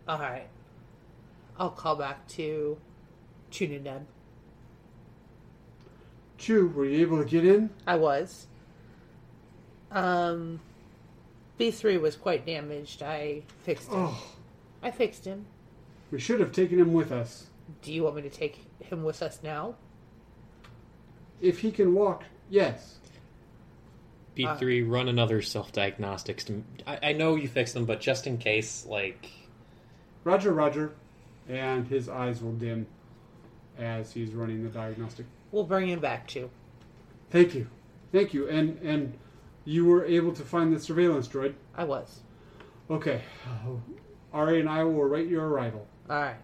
All 0.08 0.20
right. 0.20 0.48
I'll 1.60 1.70
call 1.72 1.96
back 1.96 2.28
to 2.30 2.78
Chununeb. 3.52 4.04
Chu, 6.38 6.68
were 6.70 6.86
you 6.86 7.02
able 7.02 7.18
to 7.18 7.26
get 7.26 7.46
in? 7.46 7.72
I 7.86 7.96
was. 7.96 8.48
Um, 9.92 10.60
B3 11.60 12.00
was 12.00 12.16
quite 12.16 12.46
damaged. 12.46 13.02
I 13.02 13.44
fixed 13.64 13.88
him. 13.90 13.96
Oh, 13.96 14.24
I 14.84 14.92
fixed 14.92 15.26
him. 15.26 15.46
we 16.12 16.20
should 16.20 16.40
have 16.40 16.52
taken 16.52 16.80
him 16.80 16.94
with 16.94 17.12
us. 17.12 17.48
Do 17.82 17.92
you 17.92 18.04
want 18.04 18.16
me 18.18 18.22
to 18.22 18.30
take 18.30 18.66
him 18.80 19.04
with 19.04 19.22
us 19.22 19.40
now? 19.44 19.76
If 21.42 21.60
he 21.60 21.72
can 21.72 21.94
walk, 21.94 22.24
yes. 22.50 22.96
B3, 24.36 24.84
uh, 24.84 24.90
run 24.90 25.08
another 25.08 25.42
self 25.42 25.72
diagnostics. 25.72 26.44
To, 26.46 26.64
I, 26.86 27.10
I 27.10 27.14
know 27.14 27.36
you 27.36 27.48
fixed 27.48 27.74
them, 27.74 27.86
but 27.86 28.02
just 28.02 28.28
in 28.28 28.38
case, 28.38 28.86
like, 28.86 29.30
Roger, 30.24 30.54
Roger. 30.54 30.94
And 31.50 31.88
his 31.88 32.10
eyes 32.10 32.42
will 32.42 32.52
dim 32.52 32.88
as 33.78 34.12
he's 34.12 34.34
running 34.34 34.64
the 34.64 34.70
diagnostic. 34.70 35.26
We'll 35.52 35.64
bring 35.64 35.88
him 35.88 36.00
back 36.00 36.28
too. 36.28 36.50
Thank 37.30 37.56
you. 37.56 37.68
Thank 38.12 38.34
you. 38.34 38.50
And 38.50 38.80
and 38.82 39.14
you 39.66 39.86
were 39.86 40.06
able 40.06 40.34
to 40.34 40.44
find 40.44 40.74
the 40.74 40.80
surveillance 40.80 41.28
droid. 41.28 41.54
I 41.76 41.84
was. 41.84 42.22
Okay. 42.90 43.22
Ari 44.34 44.60
and 44.60 44.70
I 44.70 44.84
will 44.84 45.04
await 45.04 45.28
your 45.28 45.48
arrival. 45.48 45.88
All 46.10 46.18
right. 46.18 46.36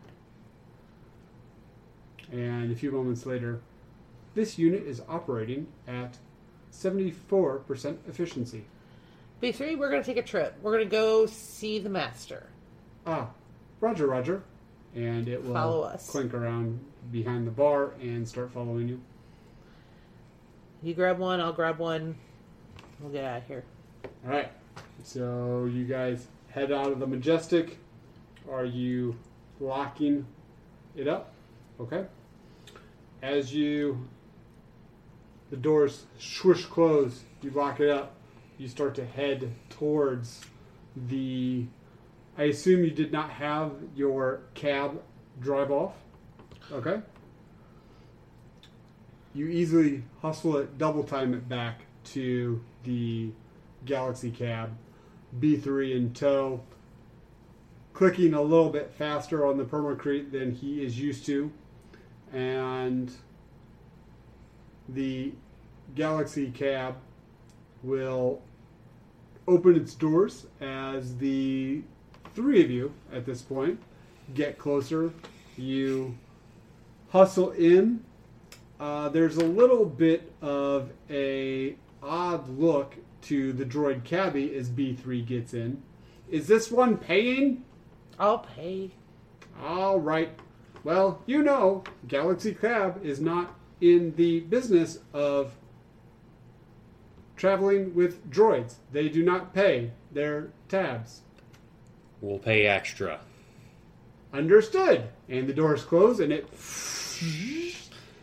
And 2.31 2.71
a 2.71 2.75
few 2.75 2.91
moments 2.91 3.25
later, 3.25 3.61
this 4.35 4.57
unit 4.57 4.83
is 4.83 5.01
operating 5.07 5.67
at 5.87 6.17
74% 6.71 7.97
efficiency. 8.07 8.63
B3, 9.41 9.77
we're 9.77 9.89
going 9.89 10.01
to 10.01 10.05
take 10.05 10.17
a 10.23 10.25
trip. 10.27 10.55
We're 10.61 10.71
going 10.71 10.89
to 10.89 10.91
go 10.91 11.25
see 11.25 11.79
the 11.79 11.89
master. 11.89 12.47
Ah, 13.05 13.29
Roger, 13.79 14.07
Roger. 14.07 14.43
And 14.95 15.27
it 15.27 15.43
will 15.43 15.53
Follow 15.53 15.81
us. 15.81 16.09
clink 16.09 16.33
around 16.33 16.79
behind 17.11 17.47
the 17.47 17.51
bar 17.51 17.93
and 18.01 18.27
start 18.27 18.51
following 18.51 18.87
you. 18.87 19.01
You 20.81 20.93
grab 20.93 21.17
one, 21.17 21.39
I'll 21.39 21.53
grab 21.53 21.79
one. 21.79 22.15
We'll 22.99 23.11
get 23.11 23.25
out 23.25 23.37
of 23.39 23.47
here. 23.47 23.63
All 24.25 24.31
right. 24.31 24.51
So 25.03 25.65
you 25.71 25.85
guys 25.85 26.27
head 26.49 26.71
out 26.71 26.91
of 26.91 26.99
the 26.99 27.07
majestic. 27.07 27.77
Are 28.49 28.65
you 28.65 29.15
locking 29.59 30.25
it 30.95 31.07
up? 31.07 31.33
Okay. 31.79 32.05
As 33.21 33.53
you 33.53 33.97
the 35.53 35.59
doors 35.59 36.07
swish 36.17 36.65
close, 36.65 37.25
you 37.43 37.51
lock 37.51 37.79
it 37.79 37.87
up. 37.87 38.15
You 38.57 38.67
start 38.67 38.95
to 38.95 39.05
head 39.05 39.53
towards 39.69 40.41
the. 40.95 41.67
I 42.35 42.45
assume 42.45 42.83
you 42.83 42.89
did 42.89 43.11
not 43.11 43.29
have 43.29 43.73
your 43.95 44.41
cab 44.55 44.99
drive 45.39 45.69
off. 45.69 45.93
Okay. 46.71 47.01
You 49.35 49.45
easily 49.45 50.03
hustle 50.23 50.57
it, 50.57 50.79
double 50.79 51.03
time 51.03 51.35
it 51.35 51.47
back 51.47 51.81
to 52.05 52.59
the 52.83 53.29
Galaxy 53.85 54.31
cab, 54.31 54.75
B3 55.39 55.95
in 55.95 56.13
tow, 56.15 56.61
clicking 57.93 58.33
a 58.33 58.41
little 58.41 58.71
bit 58.71 58.91
faster 58.97 59.45
on 59.45 59.57
the 59.57 59.65
permacrete 59.65 60.31
than 60.31 60.55
he 60.55 60.83
is 60.83 60.99
used 60.99 61.27
to, 61.27 61.51
and 62.31 63.13
the 64.89 65.33
Galaxy 65.95 66.51
cab 66.51 66.95
will 67.81 68.41
open 69.47 69.75
its 69.75 69.93
doors 69.93 70.47
as 70.61 71.17
the 71.17 71.81
three 72.33 72.63
of 72.63 72.71
you 72.71 72.93
at 73.11 73.25
this 73.25 73.41
point 73.41 73.79
get 74.33 74.57
closer. 74.57 75.13
You 75.57 76.17
hustle 77.09 77.51
in. 77.51 78.03
Uh, 78.79 79.09
there's 79.09 79.37
a 79.37 79.45
little 79.45 79.85
bit 79.85 80.31
of 80.41 80.91
a 81.09 81.75
odd 82.01 82.49
look 82.57 82.95
to 83.21 83.53
the 83.53 83.65
droid 83.65 84.03
cabbie 84.03 84.55
as 84.55 84.69
B3 84.69 85.25
gets 85.25 85.53
in. 85.53 85.81
Is 86.29 86.47
this 86.47 86.71
one 86.71 86.97
paying? 86.97 87.63
I'll 88.19 88.39
pay. 88.39 88.91
All 89.61 89.99
right. 89.99 90.29
Well, 90.83 91.21
you 91.25 91.43
know, 91.43 91.83
Galaxy 92.07 92.53
Cab 92.53 93.05
is 93.05 93.21
not 93.21 93.53
in 93.79 94.15
the 94.15 94.41
business 94.41 94.99
of 95.13 95.53
traveling 97.43 97.93
with 97.93 98.31
droids. 98.31 98.75
They 98.93 99.09
do 99.09 99.21
not 99.21 99.53
pay 99.53 99.91
their 100.13 100.51
tabs. 100.69 101.23
We'll 102.21 102.39
pay 102.39 102.67
extra. 102.67 103.19
Understood. 104.31 105.09
And 105.27 105.45
the 105.45 105.51
doors 105.51 105.83
close 105.83 106.21
and 106.21 106.31
it 106.31 106.47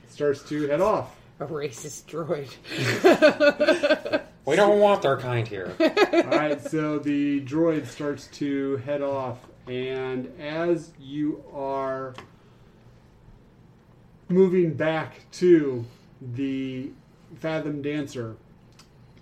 starts 0.08 0.42
to 0.44 0.68
head 0.68 0.80
off. 0.80 1.14
A 1.38 1.46
racist 1.46 2.06
droid. 2.06 2.48
We 4.46 4.56
don't 4.56 4.80
want 4.80 5.02
their 5.02 5.18
kind 5.18 5.46
here. 5.46 5.76
All 5.78 6.22
right, 6.38 6.60
so 6.60 6.98
the 6.98 7.42
droid 7.42 7.86
starts 7.86 8.26
to 8.38 8.78
head 8.78 9.02
off, 9.02 9.38
and 9.68 10.32
as 10.40 10.92
you 10.98 11.44
are 11.54 12.14
moving 14.28 14.72
back 14.72 15.20
to 15.32 15.84
the 16.20 16.90
Fathom 17.36 17.82
Dancer, 17.82 18.36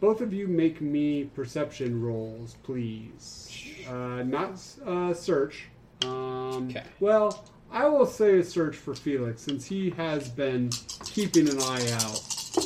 both 0.01 0.21
of 0.21 0.33
you 0.33 0.47
make 0.47 0.81
me 0.81 1.25
perception 1.25 2.03
rolls, 2.03 2.57
please. 2.63 3.75
Uh, 3.89 4.23
not 4.23 4.61
uh, 4.87 5.15
search. 5.15 5.67
Um, 6.05 6.69
Okay. 6.69 6.83
Well, 7.01 7.45
I 7.71 7.89
will 7.89 8.07
say 8.07 8.39
a 8.39 8.45
search 8.45 8.77
for 8.77 8.95
Felix 8.95 9.43
since 9.43 9.67
he 9.67 9.91
has 9.91 10.29
been 10.29 10.71
keeping 11.05 11.49
an 11.49 11.59
eye 11.61 11.91
out 11.93 12.21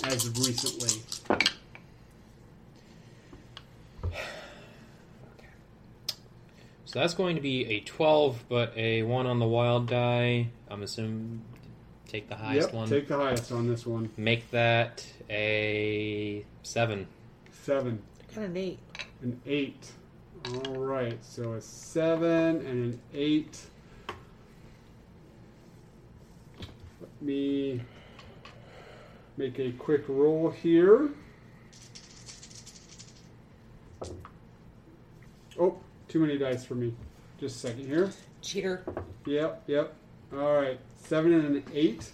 as 0.04 0.26
of 0.26 0.38
recently. 0.38 1.02
So 6.84 6.98
that's 6.98 7.14
going 7.14 7.36
to 7.36 7.42
be 7.42 7.64
a 7.66 7.80
12, 7.80 8.44
but 8.48 8.76
a 8.76 9.02
1 9.02 9.26
on 9.26 9.38
the 9.38 9.46
wild 9.46 9.88
die. 9.88 10.48
I'm 10.68 10.82
assuming 10.82 11.42
take 12.06 12.28
the 12.28 12.36
highest 12.36 12.68
yep, 12.68 12.74
one. 12.74 12.88
take 12.88 13.08
the 13.08 13.16
highest 13.16 13.50
on 13.50 13.66
this 13.66 13.86
one. 13.86 14.10
Make 14.18 14.50
that 14.50 15.06
a 15.30 16.44
7. 16.62 17.06
Seven. 17.62 18.02
kind 18.34 18.48
of 18.48 18.56
eight. 18.56 18.80
An 19.22 19.40
eight. 19.46 19.92
All 20.66 20.74
right, 20.74 21.16
so 21.24 21.52
a 21.52 21.60
seven 21.60 22.56
and 22.66 22.92
an 22.94 23.00
eight. 23.14 23.60
Let 27.00 27.22
me 27.22 27.80
make 29.36 29.60
a 29.60 29.70
quick 29.72 30.08
roll 30.08 30.50
here. 30.50 31.10
Oh, 35.56 35.78
too 36.08 36.18
many 36.18 36.38
dice 36.38 36.64
for 36.64 36.74
me. 36.74 36.92
Just 37.38 37.64
a 37.64 37.68
second 37.68 37.86
here. 37.86 38.10
Cheater. 38.40 38.84
Yep, 39.24 39.62
yep. 39.68 39.94
All 40.32 40.56
right, 40.56 40.80
seven 40.96 41.32
and 41.32 41.56
an 41.56 41.64
eight. 41.72 42.10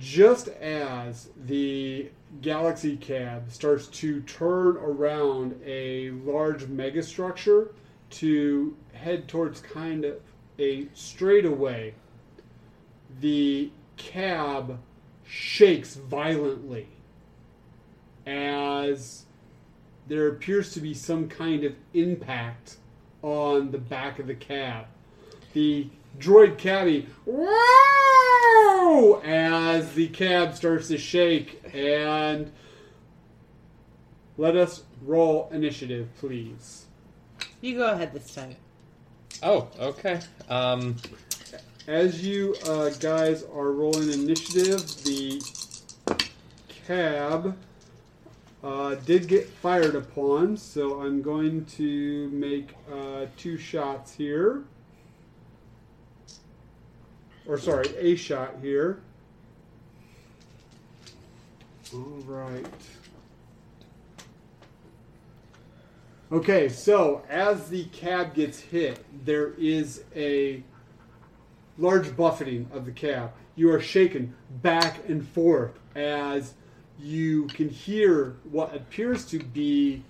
Just 0.00 0.48
as 0.48 1.28
the 1.36 2.10
Galaxy 2.40 2.96
cab 2.96 3.52
starts 3.52 3.86
to 3.88 4.20
turn 4.22 4.78
around 4.78 5.60
a 5.64 6.10
large 6.10 6.64
megastructure 6.64 7.72
to 8.10 8.76
head 8.94 9.28
towards 9.28 9.60
kind 9.60 10.06
of 10.06 10.20
a 10.58 10.88
straightaway, 10.94 11.94
the 13.20 13.70
cab 13.98 14.78
shakes 15.26 15.96
violently 15.96 16.88
as 18.26 19.26
there 20.08 20.28
appears 20.28 20.72
to 20.72 20.80
be 20.80 20.94
some 20.94 21.28
kind 21.28 21.62
of 21.62 21.74
impact 21.92 22.76
on 23.22 23.70
the 23.70 23.78
back 23.78 24.18
of 24.18 24.28
the 24.28 24.34
cab. 24.34 24.86
The 25.52 25.90
droid 26.18 26.58
cabbie, 26.58 27.06
whoa, 27.24 27.50
as 29.20 29.92
the 29.94 30.08
cab 30.08 30.54
starts 30.54 30.88
to 30.88 30.98
shake. 30.98 31.62
And 31.72 32.50
let 34.36 34.56
us 34.56 34.82
roll 35.02 35.48
initiative, 35.52 36.08
please. 36.18 36.86
You 37.60 37.76
go 37.76 37.90
ahead 37.90 38.12
this 38.12 38.34
time. 38.34 38.56
Oh, 39.42 39.68
okay. 39.78 40.20
Um, 40.48 40.96
As 41.86 42.24
you 42.24 42.54
uh, 42.66 42.90
guys 43.00 43.42
are 43.42 43.72
rolling 43.72 44.12
initiative, 44.12 44.80
the 45.02 45.42
cab 46.86 47.56
uh, 48.62 48.94
did 48.96 49.26
get 49.26 49.48
fired 49.48 49.94
upon, 49.94 50.56
so 50.56 51.00
I'm 51.00 51.22
going 51.22 51.64
to 51.76 52.28
make 52.30 52.74
uh, 52.92 53.26
two 53.36 53.56
shots 53.56 54.14
here. 54.14 54.64
Or, 57.50 57.58
sorry, 57.58 57.88
a 57.98 58.14
shot 58.14 58.58
here. 58.62 59.00
All 61.92 62.22
right. 62.24 62.64
Okay, 66.30 66.68
so 66.68 67.24
as 67.28 67.68
the 67.68 67.86
cab 67.86 68.34
gets 68.34 68.60
hit, 68.60 69.04
there 69.24 69.54
is 69.54 70.04
a 70.14 70.62
large 71.76 72.16
buffeting 72.16 72.70
of 72.72 72.86
the 72.86 72.92
cab. 72.92 73.32
You 73.56 73.72
are 73.72 73.80
shaken 73.80 74.32
back 74.62 75.08
and 75.08 75.26
forth 75.26 75.76
as 75.96 76.54
you 77.00 77.48
can 77.48 77.68
hear 77.68 78.36
what 78.44 78.76
appears 78.76 79.24
to 79.24 79.40
be 79.40 80.04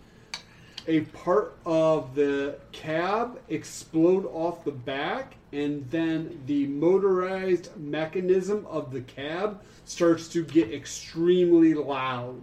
a 0.86 1.00
part 1.00 1.56
of 1.64 2.14
the 2.14 2.58
cab 2.72 3.40
explode 3.48 4.26
off 4.26 4.64
the 4.64 4.72
back, 4.72 5.34
and 5.52 5.88
then 5.90 6.40
the 6.46 6.66
motorized 6.66 7.76
mechanism 7.76 8.66
of 8.66 8.92
the 8.92 9.00
cab 9.00 9.60
starts 9.84 10.28
to 10.28 10.44
get 10.44 10.72
extremely 10.72 11.74
loud. 11.74 12.40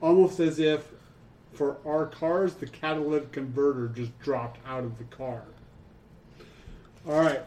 Almost 0.00 0.40
as 0.40 0.58
if 0.58 0.88
for 1.52 1.78
our 1.86 2.06
cars, 2.06 2.54
the 2.54 2.66
catalytic 2.66 3.32
converter 3.32 3.88
just 3.88 4.18
dropped 4.20 4.58
out 4.66 4.84
of 4.84 4.98
the 4.98 5.04
car. 5.04 5.42
All 7.06 7.20
right. 7.20 7.42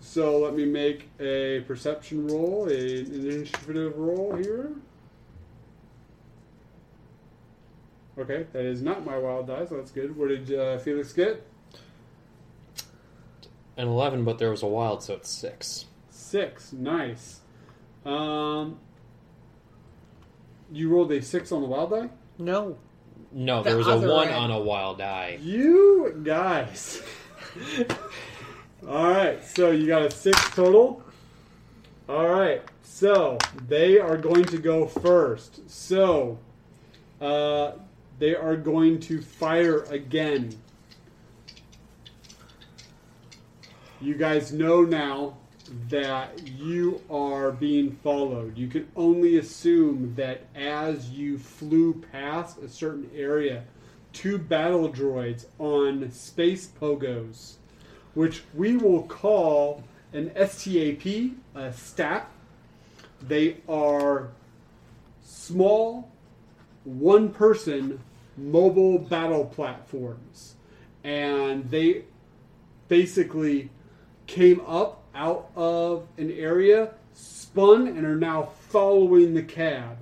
So 0.00 0.38
let 0.38 0.54
me 0.54 0.64
make 0.64 1.08
a 1.18 1.64
perception 1.66 2.28
roll, 2.28 2.68
an 2.68 2.74
initiative 2.74 3.96
roll 3.96 4.36
here. 4.36 4.70
Okay, 8.18 8.46
that 8.52 8.64
is 8.64 8.80
not 8.82 9.04
my 9.04 9.18
wild 9.18 9.46
die, 9.48 9.66
so 9.66 9.76
that's 9.76 9.90
good. 9.90 10.16
What 10.16 10.28
did 10.28 10.52
uh, 10.52 10.78
Felix 10.78 11.12
get? 11.12 11.44
an 13.78 13.88
11, 13.88 14.24
but 14.24 14.38
there 14.38 14.50
was 14.50 14.62
a 14.62 14.66
wild, 14.66 15.02
so 15.02 15.12
it's 15.14 15.30
6. 15.30 15.84
Six. 16.08 16.72
Nice. 16.72 17.40
Um, 18.06 18.78
you 20.72 20.88
rolled 20.88 21.12
a 21.12 21.20
six 21.20 21.52
on 21.52 21.60
the 21.60 21.68
wild 21.68 21.90
die. 21.90 22.08
No. 22.38 22.78
No, 23.32 23.62
The 23.62 23.68
there 23.70 23.76
was 23.78 23.86
a 23.86 23.98
1 23.98 24.28
end. 24.28 24.34
on 24.36 24.50
a 24.50 24.58
wild 24.60 24.96
die. 24.98 25.38
You 25.42 26.18
guys. 26.24 27.02
All 28.88 29.10
right, 29.10 29.44
so 29.44 29.70
you 29.72 29.86
got 29.86 30.02
a 30.02 30.10
six 30.10 30.40
total. 30.54 31.02
All 32.08 32.28
right, 32.28 32.62
so 32.82 33.36
they 33.68 33.98
are 33.98 34.16
going 34.16 34.44
to 34.44 34.58
go 34.58 34.86
first. 34.86 35.68
So 35.68 36.38
uh, 37.20 37.72
they 38.18 38.34
are 38.34 38.56
going 38.56 39.00
to 39.00 39.20
fire 39.20 39.82
again. 39.84 40.56
You 44.00 44.14
guys 44.14 44.52
know 44.52 44.82
now 44.82 45.36
that 45.88 46.46
you 46.46 47.00
are 47.10 47.50
being 47.50 47.92
followed. 48.02 48.56
You 48.56 48.68
can 48.68 48.88
only 48.94 49.38
assume 49.38 50.14
that 50.16 50.46
as 50.54 51.10
you 51.10 51.38
flew 51.38 52.04
past 52.12 52.58
a 52.58 52.68
certain 52.68 53.10
area, 53.14 53.64
two 54.12 54.38
battle 54.38 54.88
droids 54.88 55.46
on 55.58 56.10
space 56.10 56.68
pogos, 56.80 57.54
which 58.14 58.42
we 58.54 58.76
will 58.76 59.02
call 59.02 59.82
an 60.12 60.30
STAP, 60.36 61.32
a 61.54 61.72
STAP. 61.72 62.30
They 63.22 63.58
are 63.68 64.30
small, 65.22 66.10
one 66.84 67.30
person 67.30 68.00
mobile 68.36 68.98
battle 68.98 69.44
platforms. 69.44 70.54
And 71.04 71.70
they 71.70 72.04
basically 72.88 73.70
came 74.26 74.60
up 74.66 75.04
out 75.14 75.50
of 75.56 76.08
an 76.18 76.30
area, 76.32 76.92
spun, 77.14 77.86
and 77.86 78.04
are 78.04 78.16
now 78.16 78.50
following 78.68 79.34
the 79.34 79.42
cab. 79.42 79.98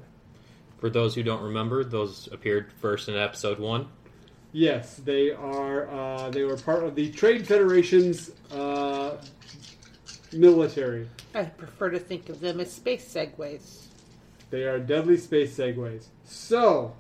For 0.79 0.91
those 0.91 1.15
who 1.15 1.23
don't 1.23 1.43
remember, 1.43 1.85
those 1.85 2.29
appeared 2.33 2.73
first 2.81 3.09
in 3.09 3.17
episode 3.17 3.59
one. 3.59 3.89
Yes, 4.53 4.97
they 4.97 5.33
are. 5.33 5.89
Uh, 5.89 6.31
they 6.31 6.45
were 6.45 6.57
part 6.57 6.85
of 6.85 6.95
the 6.95 7.11
Trade 7.11 7.47
Federation's 7.47 8.31
uh, 8.53 9.17
military. 10.33 11.09
I 11.35 11.45
prefer 11.45 11.91
to 11.91 11.99
think 11.99 12.29
of 12.29 12.41
them 12.41 12.61
as 12.61 12.73
space 12.73 13.13
segways. 13.13 13.87
They 14.51 14.65
are 14.65 14.79
deadly 14.79 15.17
space 15.17 15.57
segways. 15.57 16.07
So, 16.25 16.95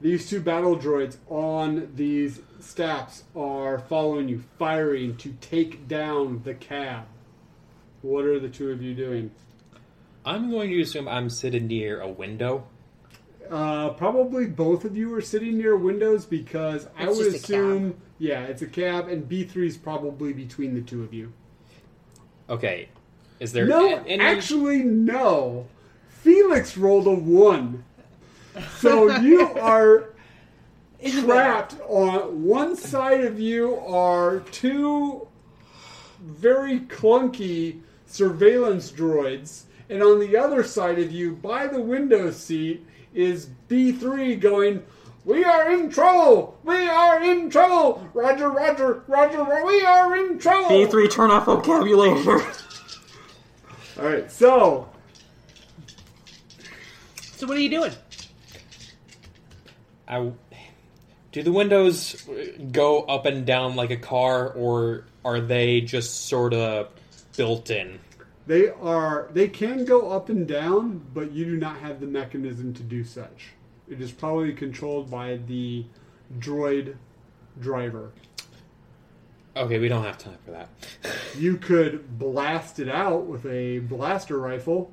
these 0.00 0.28
two 0.28 0.40
battle 0.40 0.76
droids 0.76 1.16
on 1.28 1.90
these 1.94 2.40
staps 2.60 3.24
are 3.34 3.78
following 3.78 4.28
you, 4.28 4.42
firing 4.58 5.16
to 5.18 5.32
take 5.40 5.88
down 5.88 6.42
the 6.44 6.54
cab. 6.54 7.04
What 8.02 8.24
are 8.24 8.38
the 8.38 8.48
two 8.48 8.70
of 8.70 8.80
you 8.82 8.94
doing? 8.94 9.30
I'm 10.24 10.50
going 10.50 10.70
to 10.70 10.80
assume 10.80 11.08
I'm 11.08 11.30
sitting 11.30 11.66
near 11.66 12.00
a 12.00 12.08
window. 12.08 12.66
Uh, 13.50 13.90
probably 13.90 14.46
both 14.46 14.84
of 14.84 14.96
you 14.96 15.12
are 15.14 15.22
sitting 15.22 15.56
near 15.56 15.74
windows 15.76 16.26
because 16.26 16.86
I 16.98 17.04
It's 17.08 17.16
would 17.18 17.32
just 17.32 17.44
a 17.48 17.52
cab. 17.52 17.60
assume, 17.64 17.96
yeah, 18.18 18.42
it's 18.42 18.60
a 18.62 18.66
cab, 18.66 19.08
and 19.08 19.26
B 19.26 19.44
three 19.44 19.66
is 19.66 19.76
probably 19.78 20.32
between 20.34 20.74
the 20.74 20.82
two 20.82 21.02
of 21.02 21.14
you. 21.14 21.32
Okay. 22.50 22.88
Is 23.40 23.52
there 23.52 23.66
no, 23.66 23.94
a- 23.96 24.00
any 24.02 24.22
actually, 24.22 24.82
no. 24.82 25.66
Felix 26.08 26.76
rolled 26.76 27.06
a 27.06 27.14
one, 27.14 27.84
so 28.78 29.18
you 29.20 29.42
are 29.60 30.10
trapped 31.24 31.76
on 31.88 32.42
one 32.44 32.76
side 32.76 33.24
of 33.24 33.38
you 33.38 33.76
are 33.80 34.40
two 34.50 35.26
very 36.20 36.80
clunky 36.80 37.80
surveillance 38.06 38.90
droids, 38.90 39.64
and 39.88 40.02
on 40.02 40.18
the 40.18 40.36
other 40.36 40.62
side 40.62 40.98
of 40.98 41.12
you, 41.12 41.32
by 41.36 41.66
the 41.66 41.80
window 41.80 42.30
seat, 42.30 42.84
is 43.14 43.50
B3 43.68 44.38
going, 44.40 44.82
We 45.24 45.44
are 45.44 45.70
in 45.70 45.90
trouble! 45.90 46.58
We 46.64 46.88
are 46.88 47.22
in 47.22 47.50
trouble! 47.50 48.06
Roger, 48.12 48.50
Roger, 48.50 49.04
Roger, 49.06 49.44
Ro- 49.44 49.64
we 49.66 49.84
are 49.84 50.16
in 50.16 50.38
trouble! 50.38 50.70
B3 50.70 51.10
turn 51.10 51.30
off 51.30 51.46
vocabulary. 51.46 52.42
Alright, 53.98 54.30
so, 54.30 54.88
So 57.20 57.46
what 57.46 57.56
are 57.56 57.60
you 57.60 57.70
doing? 57.70 57.92
I, 60.08 60.32
do 61.32 61.42
the 61.42 61.52
windows 61.52 62.26
go 62.72 63.02
up 63.02 63.26
and 63.26 63.44
down 63.44 63.76
like 63.76 63.90
a 63.90 63.96
car, 63.96 64.48
or 64.48 65.04
are 65.24 65.40
they 65.40 65.82
just 65.82 66.26
sort 66.26 66.54
of 66.54 66.88
built 67.36 67.70
in? 67.70 68.00
they 68.48 68.70
are, 68.70 69.28
they 69.34 69.46
can 69.46 69.84
go 69.84 70.10
up 70.10 70.30
and 70.30 70.48
down, 70.48 71.06
but 71.12 71.30
you 71.32 71.44
do 71.44 71.56
not 71.58 71.78
have 71.80 72.00
the 72.00 72.06
mechanism 72.06 72.72
to 72.74 72.82
do 72.82 73.04
such. 73.04 73.50
It 73.86 74.00
is 74.00 74.10
probably 74.10 74.54
controlled 74.54 75.10
by 75.10 75.36
the 75.46 75.84
droid 76.38 76.96
driver. 77.60 78.10
Okay, 79.54 79.78
we 79.78 79.88
don't 79.88 80.02
have 80.02 80.18
time 80.18 80.38
for 80.44 80.50
that. 80.52 80.68
You 81.36 81.56
could 81.56 82.18
blast 82.18 82.80
it 82.80 82.88
out 82.88 83.26
with 83.26 83.46
a 83.46 83.80
blaster 83.80 84.38
rifle, 84.38 84.90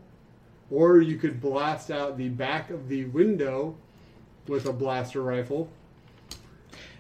or 0.70 1.02
you 1.02 1.18
could 1.18 1.42
blast 1.42 1.90
out 1.90 2.18
the 2.18 2.30
back 2.30 2.70
of 2.70 2.88
the 2.88 3.06
window 3.06 3.78
with 4.48 4.66
a 4.66 4.74
blaster 4.74 5.22
rifle. 5.22 5.70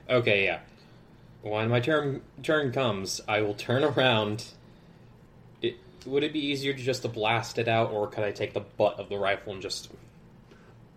Okay, 0.10 0.46
yeah. 0.46 0.60
When 1.42 1.70
my 1.70 1.80
turn 1.80 2.22
turn 2.42 2.72
comes, 2.72 3.22
I 3.28 3.42
will 3.42 3.54
turn 3.54 3.84
around. 3.84 4.46
It, 5.62 5.78
would 6.06 6.24
it 6.24 6.34
be 6.34 6.40
easier 6.40 6.74
to 6.74 6.82
just 6.82 7.04
to 7.04 7.08
blast 7.08 7.58
it 7.58 7.68
out, 7.68 7.92
or 7.92 8.08
could 8.08 8.24
I 8.24 8.32
take 8.32 8.54
the 8.54 8.62
butt 8.62 9.00
of 9.00 9.10
the 9.10 9.18
rifle 9.18 9.54
and 9.54 9.62
just? 9.62 9.92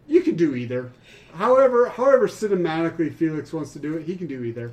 You 0.06 0.22
can 0.22 0.36
do 0.36 0.54
either. 0.54 0.90
However, 1.34 1.90
however 1.90 2.28
cinematically 2.28 3.12
Felix 3.14 3.52
wants 3.52 3.74
to 3.74 3.78
do 3.78 3.96
it, 3.96 4.04
he 4.04 4.16
can 4.16 4.26
do 4.26 4.42
either. 4.42 4.72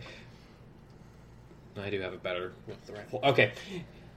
I 1.77 1.89
do 1.89 1.99
have 1.99 2.13
it 2.13 2.23
better 2.23 2.53
with 2.67 2.85
the 2.85 2.93
rifle. 2.93 3.19
Okay, 3.21 3.51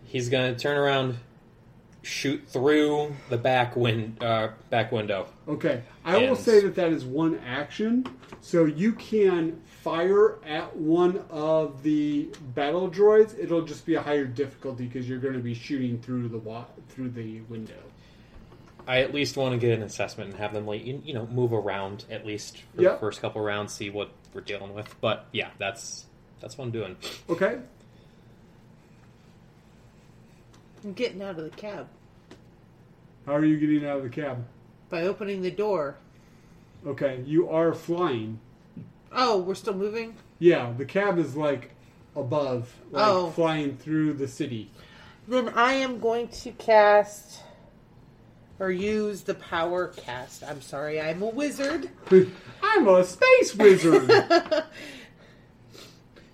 he's 0.05 0.29
gonna 0.29 0.57
turn 0.57 0.77
around, 0.77 1.17
shoot 2.03 2.43
through 2.49 3.15
the 3.29 3.37
back 3.37 3.77
win 3.77 4.17
uh, 4.21 4.49
back 4.71 4.93
window. 4.93 5.27
Okay, 5.47 5.83
I 6.05 6.19
will 6.19 6.37
say 6.37 6.61
that 6.61 6.75
that 6.77 6.93
is 6.93 7.05
one 7.05 7.39
action, 7.47 8.07
so 8.41 8.65
you 8.65 8.93
can 8.93 9.61
fire 9.83 10.39
at 10.45 10.75
one 10.77 11.23
of 11.31 11.83
the 11.83 12.29
battle 12.55 12.91
droids. 12.91 13.39
It'll 13.39 13.63
just 13.63 13.85
be 13.87 13.95
a 13.95 14.01
higher 14.03 14.25
difficulty 14.27 14.87
because 14.87 15.09
you're 15.09 15.19
going 15.19 15.35
to 15.35 15.41
be 15.41 15.55
shooting 15.55 15.99
through 16.01 16.29
the 16.29 16.39
wa- 16.39 16.65
through 16.89 17.11
the 17.11 17.41
window. 17.43 17.75
I 18.87 19.01
at 19.03 19.13
least 19.13 19.37
want 19.37 19.53
to 19.53 19.59
get 19.59 19.77
an 19.77 19.83
assessment 19.83 20.31
and 20.31 20.39
have 20.39 20.55
them 20.55 20.67
like 20.67 20.85
you 20.85 21.03
you 21.05 21.13
know 21.15 21.27
move 21.27 21.53
around 21.53 22.05
at 22.11 22.25
least 22.25 22.59
for 22.75 22.83
Yep. 22.83 22.93
the 22.95 22.99
first 22.99 23.21
couple 23.21 23.43
rounds, 23.43 23.75
see 23.75 23.91
what 23.91 24.11
we're 24.33 24.41
dealing 24.41 24.73
with. 24.75 24.95
But 25.01 25.27
yeah, 25.33 25.51
that's 25.59 26.07
that's 26.41 26.57
what 26.57 26.65
I'm 26.67 26.71
doing. 26.71 26.97
Okay, 27.29 27.59
I'm 30.85 30.93
getting 30.93 31.23
out 31.23 31.39
of 31.39 31.45
the 31.45 31.51
cab 31.51 31.89
how 33.27 33.35
are 33.35 33.45
you 33.45 33.59
getting 33.59 33.87
out 33.87 33.99
of 33.99 34.03
the 34.05 34.09
cab? 34.09 34.47
by 34.89 35.03
opening 35.03 35.43
the 35.43 35.51
door. 35.51 35.97
Okay, 36.87 37.23
you 37.27 37.47
are 37.51 37.75
flying. 37.75 38.41
Oh, 39.13 39.37
we're 39.37 39.55
still 39.55 39.75
moving. 39.75 40.15
Yeah, 40.39 40.73
the 40.75 40.87
cab 40.87 41.19
is 41.19 41.37
like 41.37 41.73
above, 42.17 42.75
like 42.91 43.07
Oh. 43.07 43.29
flying 43.33 43.77
through 43.77 44.15
the 44.15 44.27
city. 44.27 44.71
Then 45.27 45.51
I 45.51 45.75
am 45.75 46.01
going 46.01 46.29
to 46.29 46.53
cast 46.53 47.41
or 48.59 48.71
use 48.71 49.25
the 49.25 49.35
power 49.35 49.89
cast. 49.89 50.43
I'm 50.43 50.63
sorry, 50.63 50.99
I'm 50.99 51.21
a 51.21 51.27
wizard. 51.29 51.91
I'm 52.63 52.89
a 52.89 53.05
space 53.05 53.55
wizard. 53.55 54.09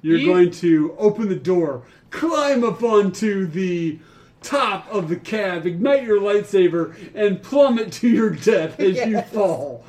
You're 0.01 0.19
You- 0.19 0.27
going 0.27 0.51
to 0.53 0.95
open 0.97 1.29
the 1.29 1.35
door, 1.35 1.83
climb 2.11 2.63
up 2.63 2.85
onto 2.85 3.47
the 3.49 3.99
top 4.45 4.87
of 4.93 5.09
the 5.09 5.17
cab, 5.17 5.67
ignite 5.67 6.05
your 6.05 6.21
lightsaber, 6.21 6.95
and 7.15 7.43
plummet 7.43 7.93
to 7.95 8.09
your 8.09 8.31
death 8.31 8.79
as 8.79 8.97
you 9.07 9.21
fall. 9.23 9.85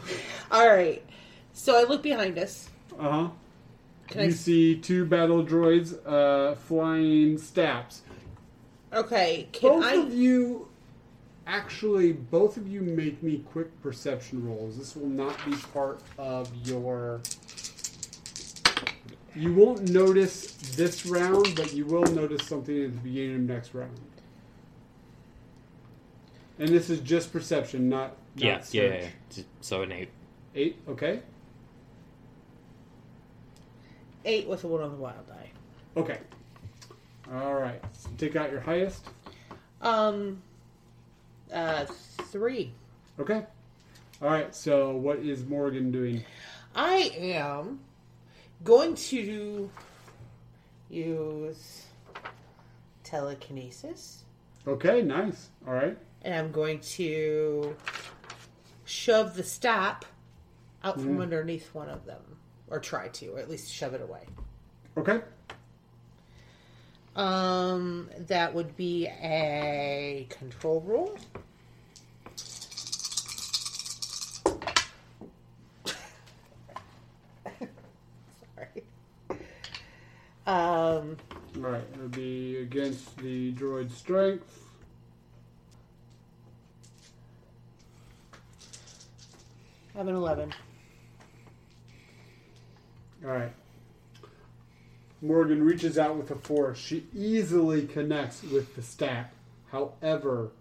All 0.51 0.67
right. 0.67 1.03
So 1.53 1.79
I 1.79 1.83
look 1.83 2.01
behind 2.01 2.37
us. 2.37 2.69
Uh 2.97 3.09
huh. 3.09 3.29
You 4.15 4.21
I? 4.21 4.29
see 4.29 4.75
two 4.75 5.05
battle 5.05 5.43
droids 5.43 5.95
uh, 6.05 6.55
flying 6.55 7.37
staps. 7.37 8.01
Okay. 8.93 9.47
Can 9.51 9.71
Both 9.71 9.83
I? 9.83 9.95
of 9.95 10.13
you, 10.13 10.67
actually, 11.47 12.13
both 12.13 12.57
of 12.57 12.67
you 12.67 12.81
make 12.81 13.21
me 13.23 13.43
quick 13.51 13.81
perception 13.81 14.45
rolls. 14.47 14.77
This 14.77 14.95
will 14.95 15.09
not 15.09 15.37
be 15.45 15.55
part 15.73 16.01
of 16.17 16.49
your. 16.65 17.21
You 19.35 19.53
won't 19.53 19.89
notice 19.89 20.53
this 20.77 21.05
round, 21.05 21.55
but 21.55 21.73
you 21.73 21.85
will 21.85 22.03
notice 22.13 22.47
something 22.47 22.85
at 22.85 22.93
the 22.93 22.99
beginning 22.99 23.35
of 23.35 23.41
next 23.41 23.73
round. 23.73 23.91
And 26.59 26.69
this 26.69 26.89
is 26.89 27.01
just 27.01 27.33
perception, 27.33 27.89
not, 27.89 28.15
not 28.35 28.43
Yeah, 28.43 28.61
search. 28.61 28.73
yeah, 28.75 28.83
yeah, 28.83 29.07
yeah. 29.35 29.43
So 29.61 29.81
an 29.81 29.91
eight. 29.91 30.09
Eight, 30.55 30.77
okay. 30.87 31.19
Eight 34.23 34.47
with 34.47 34.63
a 34.63 34.67
one 34.67 34.81
on 34.81 34.91
the 34.91 34.97
wild 34.97 35.27
die. 35.27 35.51
Okay. 35.97 36.19
All 37.33 37.55
right. 37.55 37.81
Take 38.17 38.35
out 38.35 38.51
your 38.51 38.61
highest. 38.61 39.05
Um. 39.81 40.41
Uh, 41.53 41.85
three. 41.85 42.71
Okay. 43.19 43.43
All 44.21 44.29
right. 44.29 44.55
So, 44.55 44.95
what 44.95 45.19
is 45.19 45.45
Morrigan 45.45 45.91
doing? 45.91 46.23
I 46.75 47.11
am 47.17 47.79
going 48.63 48.95
to 48.95 49.69
use 50.89 51.85
telekinesis 53.03 54.25
Okay, 54.67 55.03
nice. 55.03 55.49
All 55.67 55.73
right. 55.73 55.95
And 56.25 56.33
I'm 56.33 56.51
going 56.51 56.79
to 56.79 57.77
shove 58.83 59.35
the 59.35 59.43
stap 59.43 60.03
out 60.83 60.99
from 60.99 61.21
underneath 61.21 61.73
one 61.73 61.87
of 61.87 62.05
them, 62.05 62.21
or 62.67 62.79
try 62.79 63.07
to, 63.09 63.27
or 63.27 63.39
at 63.39 63.49
least 63.49 63.71
shove 63.71 63.93
it 63.93 64.01
away. 64.01 64.25
Okay. 64.97 65.21
Um, 67.15 68.09
that 68.27 68.53
would 68.53 68.75
be 68.75 69.07
a 69.07 70.27
control 70.29 70.81
roll. 70.85 71.17
Sorry. 78.55 78.83
Um, 80.45 81.17
All 81.55 81.61
right. 81.61 81.83
It 81.93 81.99
would 81.99 82.11
be 82.11 82.57
against 82.57 83.15
the 83.17 83.53
droid 83.53 83.91
strength. 83.91 84.64
Have 89.95 90.07
an 90.07 90.15
eleven. 90.15 90.53
All 93.23 93.31
right. 93.31 93.53
Morrigan 95.21 95.63
reaches 95.63 95.97
out 95.97 96.17
with 96.17 96.27
the 96.27 96.35
force. 96.35 96.77
She 96.77 97.05
easily 97.15 97.87
connects 97.87 98.43
with 98.43 98.75
the 98.75 98.81
staff. 98.81 99.27
However, 99.71 100.51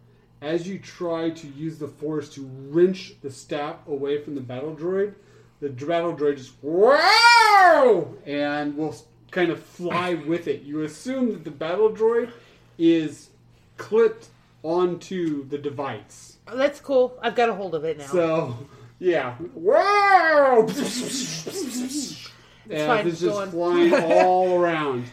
as 0.40 0.68
you 0.68 0.79
try 0.79 1.31
to 1.31 1.47
use 1.49 1.79
the 1.79 1.88
force 1.88 2.29
to 2.35 2.49
wrench 2.68 3.14
the 3.23 3.31
staff 3.31 3.77
away 3.87 4.23
from 4.23 4.35
the 4.35 4.40
battle 4.40 4.75
droid, 4.75 5.14
the 5.61 5.68
battle 5.68 6.14
droid 6.14 6.37
just 6.37 6.53
wow 6.62 8.09
and 8.25 8.77
will 8.77 8.94
kind 9.31 9.51
of 9.51 9.62
fly 9.62 10.14
with 10.27 10.47
it. 10.47 10.62
You 10.62 10.83
assume 10.83 11.33
that 11.33 11.44
the 11.44 11.51
battle 11.51 11.90
droid 11.90 12.31
is 12.79 13.31
clipped 13.77 14.29
onto 14.62 15.47
the 15.49 15.59
device. 15.59 16.37
Oh, 16.47 16.57
that's 16.57 16.81
cool. 16.81 17.18
I've 17.20 17.35
got 17.35 17.49
a 17.49 17.55
hold 17.55 17.75
of 17.75 17.85
it 17.85 17.99
now. 17.99 18.07
So, 18.07 18.57
yeah. 18.99 19.37
Wow! 19.55 20.67
yeah, 22.69 22.87
fine, 22.87 23.07
it's 23.09 23.21
go 23.21 23.41
just 23.41 23.51
flying 23.51 23.95
all 24.23 24.61
around. 24.61 25.05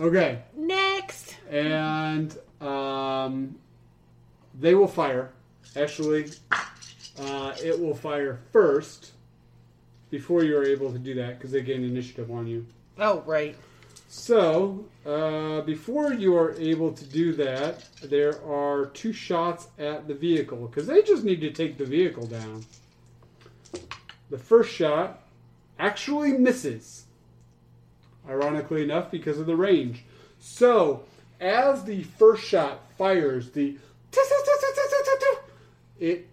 Okay, 0.00 0.42
Next. 0.56 1.36
and 1.50 2.36
um, 2.60 3.56
they 4.58 4.74
will 4.74 4.88
fire. 4.88 5.32
Actually, 5.76 6.30
uh, 7.20 7.54
it 7.62 7.78
will 7.78 7.94
fire 7.94 8.40
first 8.52 9.12
before 10.10 10.44
you're 10.44 10.64
able 10.64 10.92
to 10.92 10.98
do 10.98 11.14
that 11.14 11.38
because 11.38 11.50
they 11.50 11.62
gain 11.62 11.84
initiative 11.84 12.30
on 12.30 12.46
you. 12.46 12.64
Oh, 12.98 13.22
right. 13.26 13.56
So, 14.10 14.86
uh, 15.04 15.60
before 15.62 16.14
you 16.14 16.36
are 16.36 16.54
able 16.54 16.92
to 16.92 17.04
do 17.04 17.34
that, 17.34 17.84
there 18.02 18.42
are 18.44 18.86
two 18.86 19.12
shots 19.12 19.68
at 19.78 20.08
the 20.08 20.14
vehicle 20.14 20.66
because 20.66 20.86
they 20.86 21.02
just 21.02 21.24
need 21.24 21.40
to 21.42 21.50
take 21.50 21.76
the 21.76 21.84
vehicle 21.84 22.26
down. 22.26 22.64
The 24.30 24.38
first 24.38 24.72
shot 24.72 25.22
actually 25.78 26.32
misses, 26.32 27.06
ironically 28.28 28.82
enough, 28.82 29.10
because 29.10 29.38
of 29.38 29.46
the 29.46 29.56
range. 29.56 30.04
So, 30.38 31.04
as 31.40 31.84
the 31.84 32.02
first 32.02 32.44
shot 32.44 32.80
fires, 32.96 33.50
the 33.50 33.78
it 36.00 36.28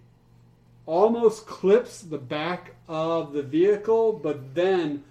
almost 0.85 1.45
clips 1.45 2.01
the 2.01 2.17
back 2.17 2.75
of 2.87 3.33
the 3.33 3.43
vehicle, 3.43 4.13
but 4.13 4.55
then 4.55 5.03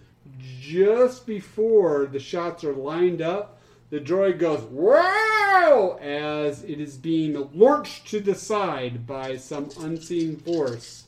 just 0.60 1.26
before 1.26 2.06
the 2.06 2.18
shots 2.18 2.64
are 2.64 2.74
lined 2.74 3.20
up, 3.20 3.60
the 3.90 4.00
droid 4.00 4.38
goes 4.38 4.62
wow 4.62 5.98
as 6.00 6.64
it 6.64 6.80
is 6.80 6.96
being 6.96 7.36
lurched 7.52 8.06
to 8.08 8.20
the 8.20 8.34
side 8.34 9.06
by 9.06 9.36
some 9.36 9.70
unseen 9.80 10.36
force. 10.36 11.03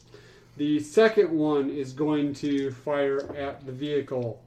The 0.57 0.81
second 0.81 1.31
one 1.31 1.69
is 1.69 1.92
going 1.92 2.33
to 2.35 2.71
fire 2.71 3.31
at 3.37 3.66
the 3.66 3.73
vehicle, 3.73 4.42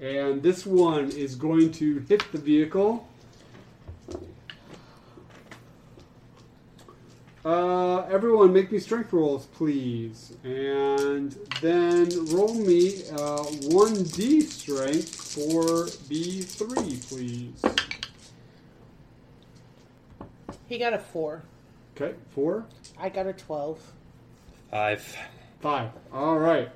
and 0.00 0.40
this 0.40 0.64
one 0.64 1.10
is 1.10 1.34
going 1.34 1.72
to 1.72 1.98
hit 2.08 2.24
the 2.30 2.38
vehicle. 2.38 3.08
Uh, 7.44 8.02
everyone, 8.02 8.52
make 8.52 8.70
me 8.70 8.78
strength 8.78 9.12
rolls, 9.12 9.46
please, 9.46 10.32
and 10.44 11.36
then 11.60 12.08
roll 12.26 12.54
me 12.54 13.02
uh, 13.10 13.42
one 13.64 14.04
d 14.04 14.42
strength 14.42 15.12
for 15.12 15.88
B 16.08 16.42
three, 16.42 17.00
please. 17.08 17.60
He 20.68 20.78
got 20.78 20.92
a 20.92 21.00
four. 21.00 21.42
Okay, 21.96 22.14
four, 22.30 22.64
I 22.96 23.08
got 23.08 23.26
a 23.26 23.32
twelve. 23.32 23.80
Five. 24.72 25.16
five. 25.60 25.90
All 26.12 26.38
right. 26.38 26.68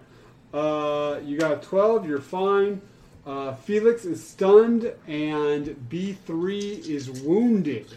Uh, 0.55 1.19
you 1.25 1.37
got 1.37 1.51
a 1.53 1.57
twelve. 1.57 2.07
You're 2.07 2.21
fine. 2.21 2.81
Uh, 3.27 3.57
Felix 3.57 4.05
is 4.05 4.25
stunned, 4.25 4.93
and 5.09 5.89
B 5.89 6.13
three 6.13 6.75
is 6.87 7.11
wounded. 7.11 7.93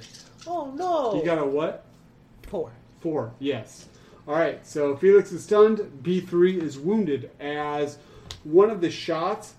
Oh 0.48 0.72
no! 0.72 1.14
You 1.14 1.24
got 1.24 1.38
a 1.38 1.46
what? 1.46 1.86
four. 2.50 2.72
Four, 3.00 3.32
yes. 3.40 3.88
All 4.28 4.36
right, 4.36 4.66
so 4.66 4.96
Felix 4.96 5.32
is 5.32 5.44
stunned. 5.44 5.80
B3 6.04 6.62
is 6.62 6.78
wounded 6.78 7.32
as 7.40 7.98
one 8.44 8.70
of 8.70 8.82
the 8.82 8.92
shots 8.92 9.54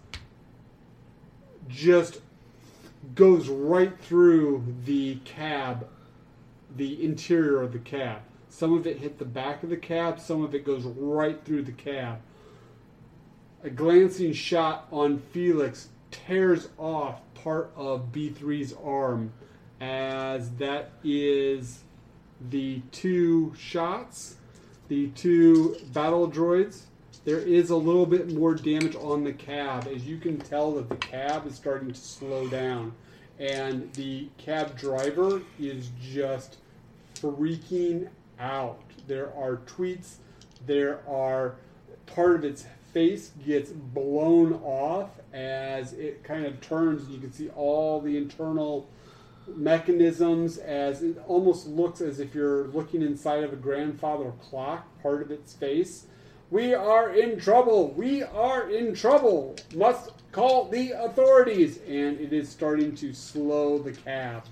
just 1.68 2.20
goes 3.14 3.48
right 3.48 3.98
through 4.00 4.64
the 4.84 5.16
cab, 5.24 5.88
the 6.76 7.02
interior 7.02 7.62
of 7.62 7.72
the 7.72 7.78
cab. 7.78 8.20
Some 8.50 8.74
of 8.74 8.86
it 8.86 8.98
hit 8.98 9.18
the 9.18 9.24
back 9.24 9.62
of 9.62 9.70
the 9.70 9.76
cab, 9.76 10.20
some 10.20 10.42
of 10.42 10.54
it 10.54 10.66
goes 10.66 10.84
right 10.84 11.42
through 11.44 11.62
the 11.62 11.72
cab. 11.72 12.18
A 13.62 13.70
glancing 13.70 14.32
shot 14.32 14.86
on 14.90 15.18
Felix 15.18 15.88
tears 16.10 16.68
off 16.76 17.20
part 17.34 17.70
of 17.76 18.12
B3's 18.12 18.74
arm 18.84 19.32
as 19.80 20.50
that 20.56 20.90
is 21.04 21.80
the 22.50 22.82
two 22.90 23.54
shots, 23.56 24.36
the 24.88 25.08
two 25.08 25.76
battle 25.92 26.30
droids. 26.30 26.82
There 27.24 27.38
is 27.38 27.70
a 27.70 27.76
little 27.76 28.06
bit 28.06 28.32
more 28.32 28.54
damage 28.54 28.96
on 28.96 29.24
the 29.24 29.32
cab, 29.32 29.88
as 29.94 30.06
you 30.06 30.18
can 30.18 30.38
tell 30.38 30.72
that 30.72 30.88
the 30.88 30.96
cab 30.96 31.46
is 31.46 31.54
starting 31.54 31.92
to 31.92 31.98
slow 31.98 32.48
down, 32.48 32.92
and 33.38 33.92
the 33.92 34.28
cab 34.38 34.76
driver 34.76 35.42
is 35.58 35.90
just 36.00 36.56
freaking 37.14 38.08
out. 38.40 38.80
There 39.06 39.32
are 39.36 39.56
tweets, 39.66 40.16
there 40.66 41.00
are 41.08 41.56
part 42.06 42.36
of 42.36 42.44
its 42.44 42.64
face 42.92 43.30
gets 43.46 43.70
blown 43.70 44.54
off 44.64 45.10
as 45.32 45.92
it 45.92 46.24
kind 46.24 46.44
of 46.44 46.60
turns. 46.60 47.08
You 47.08 47.18
can 47.18 47.32
see 47.32 47.48
all 47.50 48.00
the 48.00 48.16
internal 48.16 48.88
mechanisms 49.46 50.58
as 50.58 51.02
it 51.02 51.22
almost 51.26 51.66
looks 51.66 52.00
as 52.00 52.20
if 52.20 52.34
you're 52.34 52.68
looking 52.68 53.02
inside 53.02 53.44
of 53.44 53.52
a 53.52 53.56
grandfather 53.56 54.32
clock, 54.42 54.86
part 55.02 55.22
of 55.22 55.30
its 55.30 55.52
face. 55.54 56.06
We 56.50 56.74
are 56.74 57.10
in 57.10 57.38
trouble. 57.38 57.92
We 57.92 58.22
are 58.24 58.68
in 58.68 58.94
trouble. 58.94 59.56
Must 59.74 60.10
call 60.32 60.64
the 60.64 60.90
authorities. 60.90 61.78
And 61.86 62.20
it 62.20 62.32
is 62.32 62.48
starting 62.48 62.94
to 62.96 63.12
slow 63.12 63.78
the 63.78 63.92
cab. 63.92 64.44